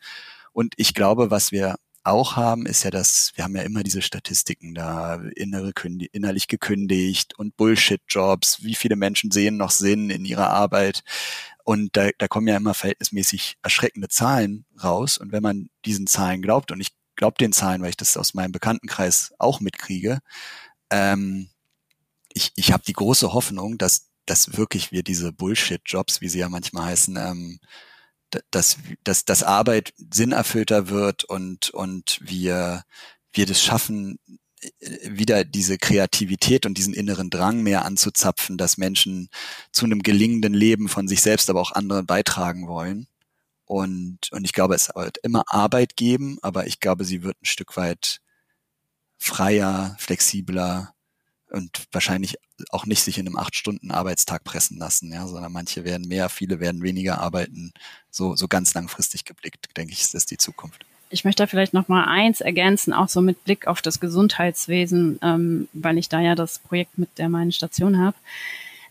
[0.52, 1.76] Und ich glaube, was wir
[2.08, 5.72] auch haben, ist ja, dass wir haben ja immer diese Statistiken da, innere
[6.12, 11.04] innerlich gekündigt und Bullshit-Jobs, wie viele Menschen sehen noch Sinn in ihrer Arbeit.
[11.64, 15.18] Und da, da kommen ja immer verhältnismäßig erschreckende Zahlen raus.
[15.18, 18.34] Und wenn man diesen Zahlen glaubt, und ich glaube den Zahlen, weil ich das aus
[18.34, 20.20] meinem Bekanntenkreis auch mitkriege,
[20.90, 21.50] ähm,
[22.34, 26.50] ich, ich habe die große Hoffnung, dass, dass wirklich wir diese Bullshit-Jobs, wie sie ja
[26.50, 27.60] manchmal heißen, ähm,
[28.52, 32.84] dass, dass, dass Arbeit sinnerfüllter wird und, und wir,
[33.34, 34.20] wir das schaffen,
[34.62, 34.70] äh,
[35.04, 39.30] wieder diese Kreativität und diesen inneren Drang mehr anzuzapfen, dass Menschen
[39.72, 43.08] zu einem gelingenden Leben von sich selbst, aber auch anderen beitragen wollen.
[43.66, 47.46] Und, und ich glaube, es wird immer Arbeit geben, aber ich glaube, sie wird ein
[47.46, 48.22] Stück weit
[49.18, 50.94] freier, flexibler,
[51.52, 52.38] und wahrscheinlich
[52.72, 56.30] auch nicht sich in einem acht Stunden Arbeitstag pressen lassen, ja, sondern manche werden mehr,
[56.30, 57.74] viele werden weniger arbeiten.
[58.10, 60.86] So, so ganz langfristig geblickt, denke ich, ist das die Zukunft.
[61.10, 65.20] Ich möchte da vielleicht noch mal eins ergänzen, auch so mit Blick auf das Gesundheitswesen,
[65.22, 68.18] ähm, weil ich da ja das Projekt mit der meinen Station habe.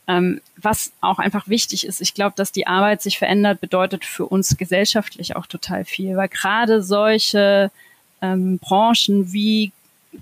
[0.09, 4.25] Ähm, was auch einfach wichtig ist, ich glaube, dass die Arbeit sich verändert, bedeutet für
[4.27, 7.71] uns gesellschaftlich auch total viel, weil gerade solche
[8.23, 9.73] ähm, Branchen wie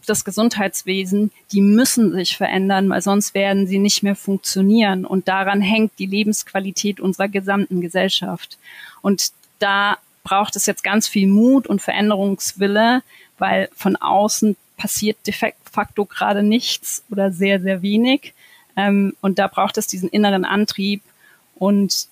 [0.06, 5.04] das Gesundheitswesen, die müssen sich verändern, weil sonst werden sie nicht mehr funktionieren.
[5.04, 8.58] Und daran hängt die Lebensqualität unserer gesamten Gesellschaft.
[9.02, 13.02] Und da braucht es jetzt ganz viel Mut und Veränderungswille,
[13.38, 18.34] weil von außen passiert de facto gerade nichts oder sehr, sehr wenig.
[18.76, 21.02] Ähm, und da braucht es diesen inneren Antrieb.
[21.54, 22.08] Und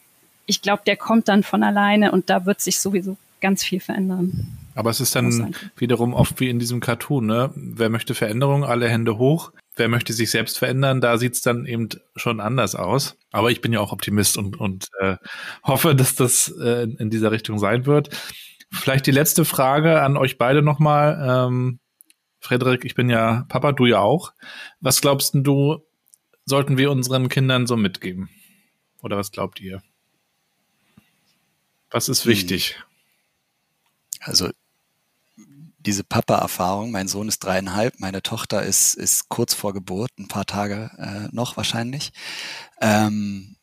[0.47, 4.59] ich glaube, der kommt dann von alleine und da wird sich sowieso ganz viel verändern.
[4.75, 7.51] Aber es ist dann wiederum oft wie in diesem Cartoon, ne?
[7.55, 9.53] Wer möchte Veränderung, alle Hände hoch.
[9.75, 13.17] Wer möchte sich selbst verändern, da sieht's dann eben schon anders aus.
[13.31, 15.17] Aber ich bin ja auch Optimist und, und äh,
[15.63, 18.11] hoffe, dass das äh, in dieser Richtung sein wird.
[18.71, 21.49] Vielleicht die letzte Frage an euch beide nochmal.
[21.49, 21.79] Ähm,
[22.41, 24.33] Frederik, ich bin ja Papa, du ja auch.
[24.81, 25.79] Was glaubst du,
[26.45, 28.29] sollten wir unseren Kindern so mitgeben?
[29.03, 29.83] Oder was glaubt ihr?
[31.91, 32.31] Was ist hm.
[32.31, 32.83] wichtig?
[34.21, 34.51] Also
[35.85, 36.91] diese Papa-Erfahrung.
[36.91, 41.29] Mein Sohn ist dreieinhalb, meine Tochter ist, ist kurz vor Geburt, ein paar Tage äh,
[41.35, 42.13] noch wahrscheinlich.
[42.81, 43.57] Ähm,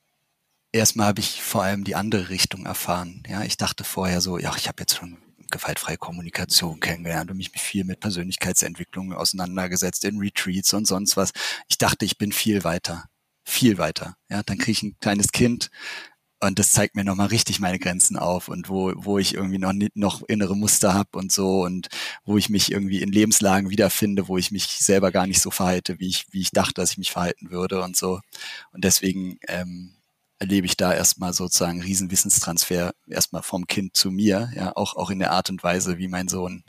[0.72, 3.24] erstmal habe ich vor allem die andere Richtung erfahren.
[3.28, 5.18] Ja, ich dachte vorher so, ja, ich habe jetzt schon
[5.52, 11.32] gewaltfreie Kommunikation kennengelernt und mich viel mit Persönlichkeitsentwicklung auseinandergesetzt in Retreats und sonst was.
[11.68, 13.06] Ich dachte, ich bin viel weiter,
[13.44, 14.16] viel weiter.
[14.30, 15.72] Ja, dann kriege ich ein kleines Kind,
[16.42, 19.74] und das zeigt mir nochmal richtig meine Grenzen auf und wo, wo ich irgendwie noch,
[19.94, 21.90] noch innere Muster habe und so und
[22.24, 26.00] wo ich mich irgendwie in Lebenslagen wiederfinde, wo ich mich selber gar nicht so verhalte,
[26.00, 28.22] wie ich, wie ich dachte, dass ich mich verhalten würde und so.
[28.72, 29.96] Und deswegen ähm,
[30.40, 35.10] erlebe ich da erstmal sozusagen riesen Wissenstransfer erstmal vom Kind zu mir, ja, auch, auch
[35.10, 36.64] in der Art und Weise, wie mein Sohn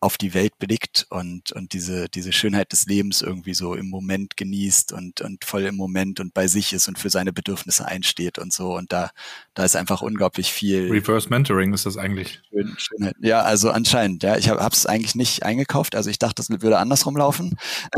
[0.00, 4.36] auf die Welt blickt und, und diese, diese Schönheit des Lebens irgendwie so im Moment
[4.36, 8.38] genießt und, und voll im Moment und bei sich ist und für seine Bedürfnisse einsteht
[8.38, 8.76] und so.
[8.76, 9.10] Und da,
[9.54, 10.88] da ist einfach unglaublich viel.
[10.88, 12.40] Reverse Mentoring ist das eigentlich.
[12.50, 13.16] Schön, Schönheit.
[13.20, 14.36] Ja, also anscheinend, ja.
[14.36, 15.96] Ich habe es eigentlich nicht eingekauft.
[15.96, 17.56] Also ich dachte, das würde andersrum laufen.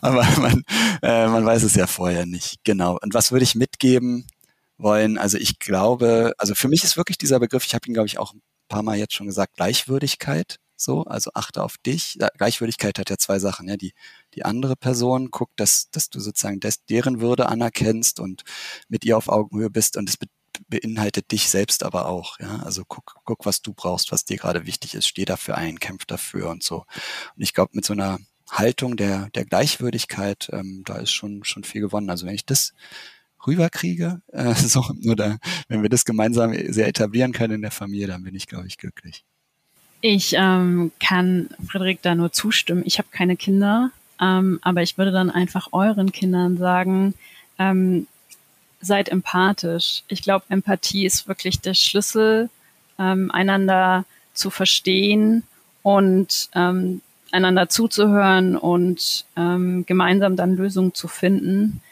[0.00, 0.62] Aber man,
[1.02, 2.60] äh, man weiß es ja vorher nicht.
[2.64, 2.98] Genau.
[3.02, 4.26] Und was würde ich mitgeben
[4.78, 5.18] wollen?
[5.18, 8.18] Also ich glaube, also für mich ist wirklich dieser Begriff, ich habe ihn, glaube ich,
[8.18, 12.18] auch ein paar Mal jetzt schon gesagt, Gleichwürdigkeit so, also achte auf dich.
[12.36, 13.92] Gleichwürdigkeit hat ja zwei Sachen, ja, die,
[14.34, 18.44] die andere Person guckt, dass, dass du sozusagen des, deren Würde anerkennst und
[18.88, 20.26] mit ihr auf Augenhöhe bist und es be
[20.70, 24.64] beinhaltet dich selbst aber auch, ja, also guck, guck, was du brauchst, was dir gerade
[24.64, 26.86] wichtig ist, steh dafür ein, kämpf dafür und so.
[27.36, 28.18] Und ich glaube, mit so einer
[28.50, 32.10] Haltung der, der Gleichwürdigkeit, ähm, da ist schon, schon viel gewonnen.
[32.10, 32.72] Also wenn ich das
[33.46, 38.22] rüberkriege, äh, so, oder wenn wir das gemeinsam sehr etablieren können in der Familie, dann
[38.22, 39.24] bin ich, glaube ich, glücklich.
[40.08, 42.84] Ich ähm, kann Frederik da nur zustimmen.
[42.86, 43.90] Ich habe keine Kinder,
[44.20, 47.14] ähm, aber ich würde dann einfach euren Kindern sagen,
[47.58, 48.06] ähm,
[48.80, 50.04] seid empathisch.
[50.06, 52.50] Ich glaube, Empathie ist wirklich der Schlüssel,
[53.00, 55.42] ähm, einander zu verstehen
[55.82, 57.00] und ähm,
[57.32, 61.82] einander zuzuhören und ähm, gemeinsam dann Lösungen zu finden.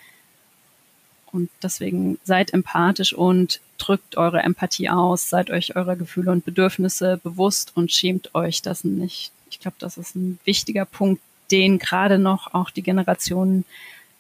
[1.34, 7.18] Und deswegen seid empathisch und drückt eure Empathie aus, seid euch eurer Gefühle und Bedürfnisse
[7.24, 9.32] bewusst und schämt euch das nicht.
[9.50, 11.20] Ich glaube, das ist ein wichtiger Punkt,
[11.50, 13.64] den gerade noch auch die Generationen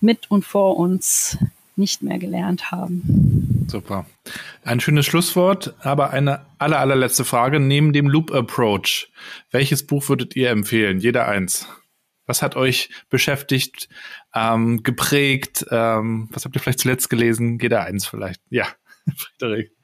[0.00, 1.38] mit und vor uns
[1.76, 3.64] nicht mehr gelernt haben.
[3.68, 4.06] Super.
[4.64, 7.60] Ein schönes Schlusswort, aber eine aller, allerletzte Frage.
[7.60, 9.08] Neben dem Loop Approach,
[9.52, 10.98] welches Buch würdet ihr empfehlen?
[10.98, 11.68] Jeder eins.
[12.26, 13.88] Was hat euch beschäftigt,
[14.34, 15.66] ähm, geprägt?
[15.70, 17.58] Ähm, was habt ihr vielleicht zuletzt gelesen?
[17.60, 18.40] Jeder eins vielleicht.
[18.50, 18.66] Ja.
[19.38, 19.74] Frederik.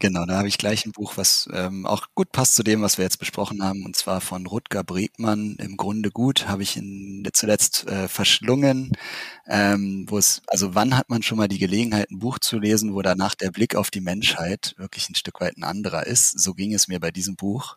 [0.00, 2.96] Genau, da habe ich gleich ein Buch, was ähm, auch gut passt zu dem, was
[2.96, 7.28] wir jetzt besprochen haben, und zwar von Rutger Bregmann, im Grunde gut, habe ich in,
[7.34, 8.92] zuletzt äh, verschlungen,
[9.46, 12.94] ähm, wo es, also wann hat man schon mal die Gelegenheit, ein Buch zu lesen,
[12.94, 16.30] wo danach der Blick auf die Menschheit wirklich ein Stück weit ein anderer ist.
[16.40, 17.76] So ging es mir bei diesem Buch.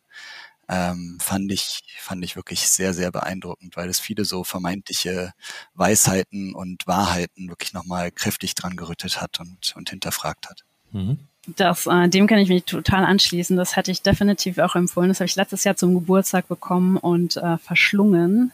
[0.69, 5.33] Ähm, fand ich fand ich wirklich sehr sehr beeindruckend, weil es viele so vermeintliche
[5.73, 10.61] Weisheiten und Wahrheiten wirklich nochmal kräftig dran gerüttet hat und und hinterfragt hat.
[10.91, 11.19] Mhm.
[11.45, 13.57] Das, äh, dem kann ich mich total anschließen.
[13.57, 15.09] Das hätte ich definitiv auch empfohlen.
[15.09, 18.53] Das habe ich letztes Jahr zum Geburtstag bekommen und äh, verschlungen.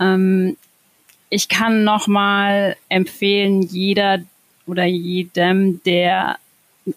[0.00, 0.56] Ähm,
[1.28, 4.20] ich kann nochmal empfehlen, jeder
[4.66, 6.38] oder jedem, der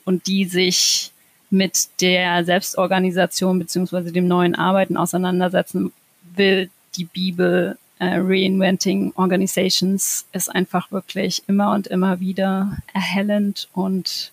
[0.05, 1.11] und die sich
[1.49, 5.91] mit der Selbstorganisation beziehungsweise dem neuen Arbeiten auseinandersetzen
[6.35, 14.31] will, die Bibel äh, Reinventing Organizations ist einfach wirklich immer und immer wieder erhellend und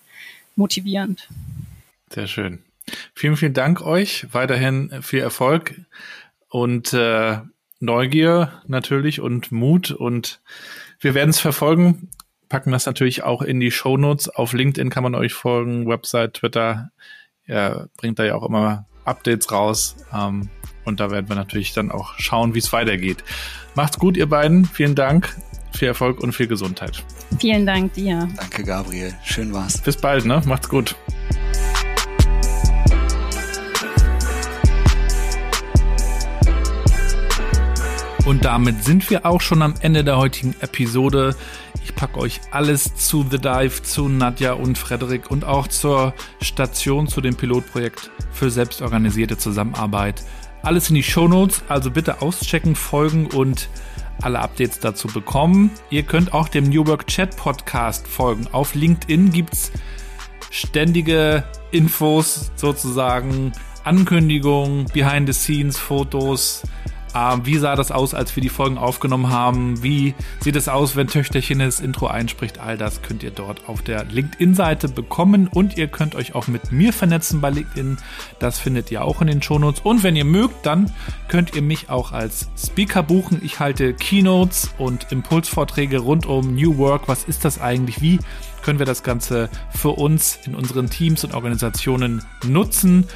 [0.54, 1.28] motivierend.
[2.10, 2.60] Sehr schön.
[3.14, 4.26] Vielen, vielen Dank euch.
[4.32, 5.74] Weiterhin viel Erfolg
[6.48, 7.38] und äh,
[7.80, 10.40] Neugier natürlich und Mut und
[11.00, 12.08] wir werden es verfolgen
[12.48, 14.28] packen das natürlich auch in die Show Notes.
[14.28, 16.90] Auf LinkedIn kann man euch folgen, Website, Twitter.
[17.46, 19.96] Ja, bringt da ja auch immer Updates raus.
[20.12, 20.48] Ähm,
[20.84, 23.24] und da werden wir natürlich dann auch schauen, wie es weitergeht.
[23.74, 24.64] Macht's gut, ihr beiden.
[24.64, 25.36] Vielen Dank.
[25.72, 27.04] Viel Erfolg und viel Gesundheit.
[27.38, 28.28] Vielen Dank dir.
[28.36, 29.12] Danke, Gabriel.
[29.24, 29.80] Schön war's.
[29.80, 30.40] Bis bald, ne?
[30.46, 30.96] Macht's gut.
[38.24, 41.36] Und damit sind wir auch schon am Ende der heutigen Episode.
[41.86, 47.06] Ich packe euch alles zu The Dive, zu Nadja und Frederik und auch zur Station,
[47.06, 50.24] zu dem Pilotprojekt für selbstorganisierte Zusammenarbeit.
[50.62, 53.68] Alles in die Show Notes, also bitte auschecken, folgen und
[54.20, 55.70] alle Updates dazu bekommen.
[55.88, 58.48] Ihr könnt auch dem New Work Chat Podcast folgen.
[58.50, 59.70] Auf LinkedIn gibt es
[60.50, 63.52] ständige Infos sozusagen,
[63.84, 66.64] Ankündigungen, Behind the Scenes, Fotos,
[67.44, 69.82] wie sah das aus, als wir die Folgen aufgenommen haben?
[69.82, 72.58] Wie sieht es aus, wenn Töchterchen das Intro einspricht?
[72.58, 76.72] All das könnt ihr dort auf der LinkedIn-Seite bekommen und ihr könnt euch auch mit
[76.72, 77.96] mir vernetzen bei LinkedIn.
[78.38, 79.80] Das findet ihr auch in den Shownotes.
[79.82, 80.92] Und wenn ihr mögt, dann
[81.28, 83.40] könnt ihr mich auch als Speaker buchen.
[83.42, 87.08] Ich halte Keynotes und Impulsvorträge rund um New Work.
[87.08, 88.02] Was ist das eigentlich?
[88.02, 88.18] Wie
[88.62, 93.06] können wir das Ganze für uns in unseren Teams und Organisationen nutzen?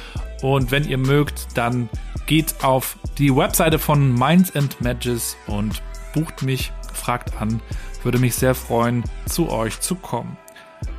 [0.41, 1.89] Und wenn ihr mögt, dann
[2.25, 5.81] geht auf die Webseite von Minds and Matches und
[6.13, 7.61] bucht mich, fragt an.
[8.03, 10.37] Würde mich sehr freuen, zu euch zu kommen.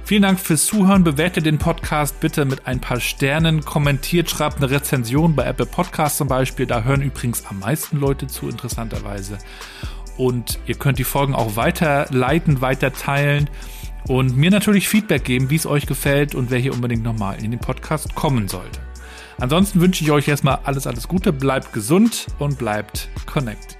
[0.04, 1.04] Vielen Dank fürs Zuhören.
[1.04, 3.64] Bewertet den Podcast bitte mit ein paar Sternen.
[3.64, 6.66] Kommentiert, schreibt eine Rezension bei Apple Podcasts zum Beispiel.
[6.66, 9.38] Da hören übrigens am meisten Leute zu, interessanterweise.
[10.16, 13.48] Und ihr könnt die Folgen auch weiterleiten, weiter teilen
[14.06, 17.50] und mir natürlich Feedback geben, wie es euch gefällt und wer hier unbedingt nochmal in
[17.50, 18.91] den Podcast kommen sollte.
[19.38, 23.78] Ansonsten wünsche ich euch erstmal alles, alles Gute, bleibt gesund und bleibt connected.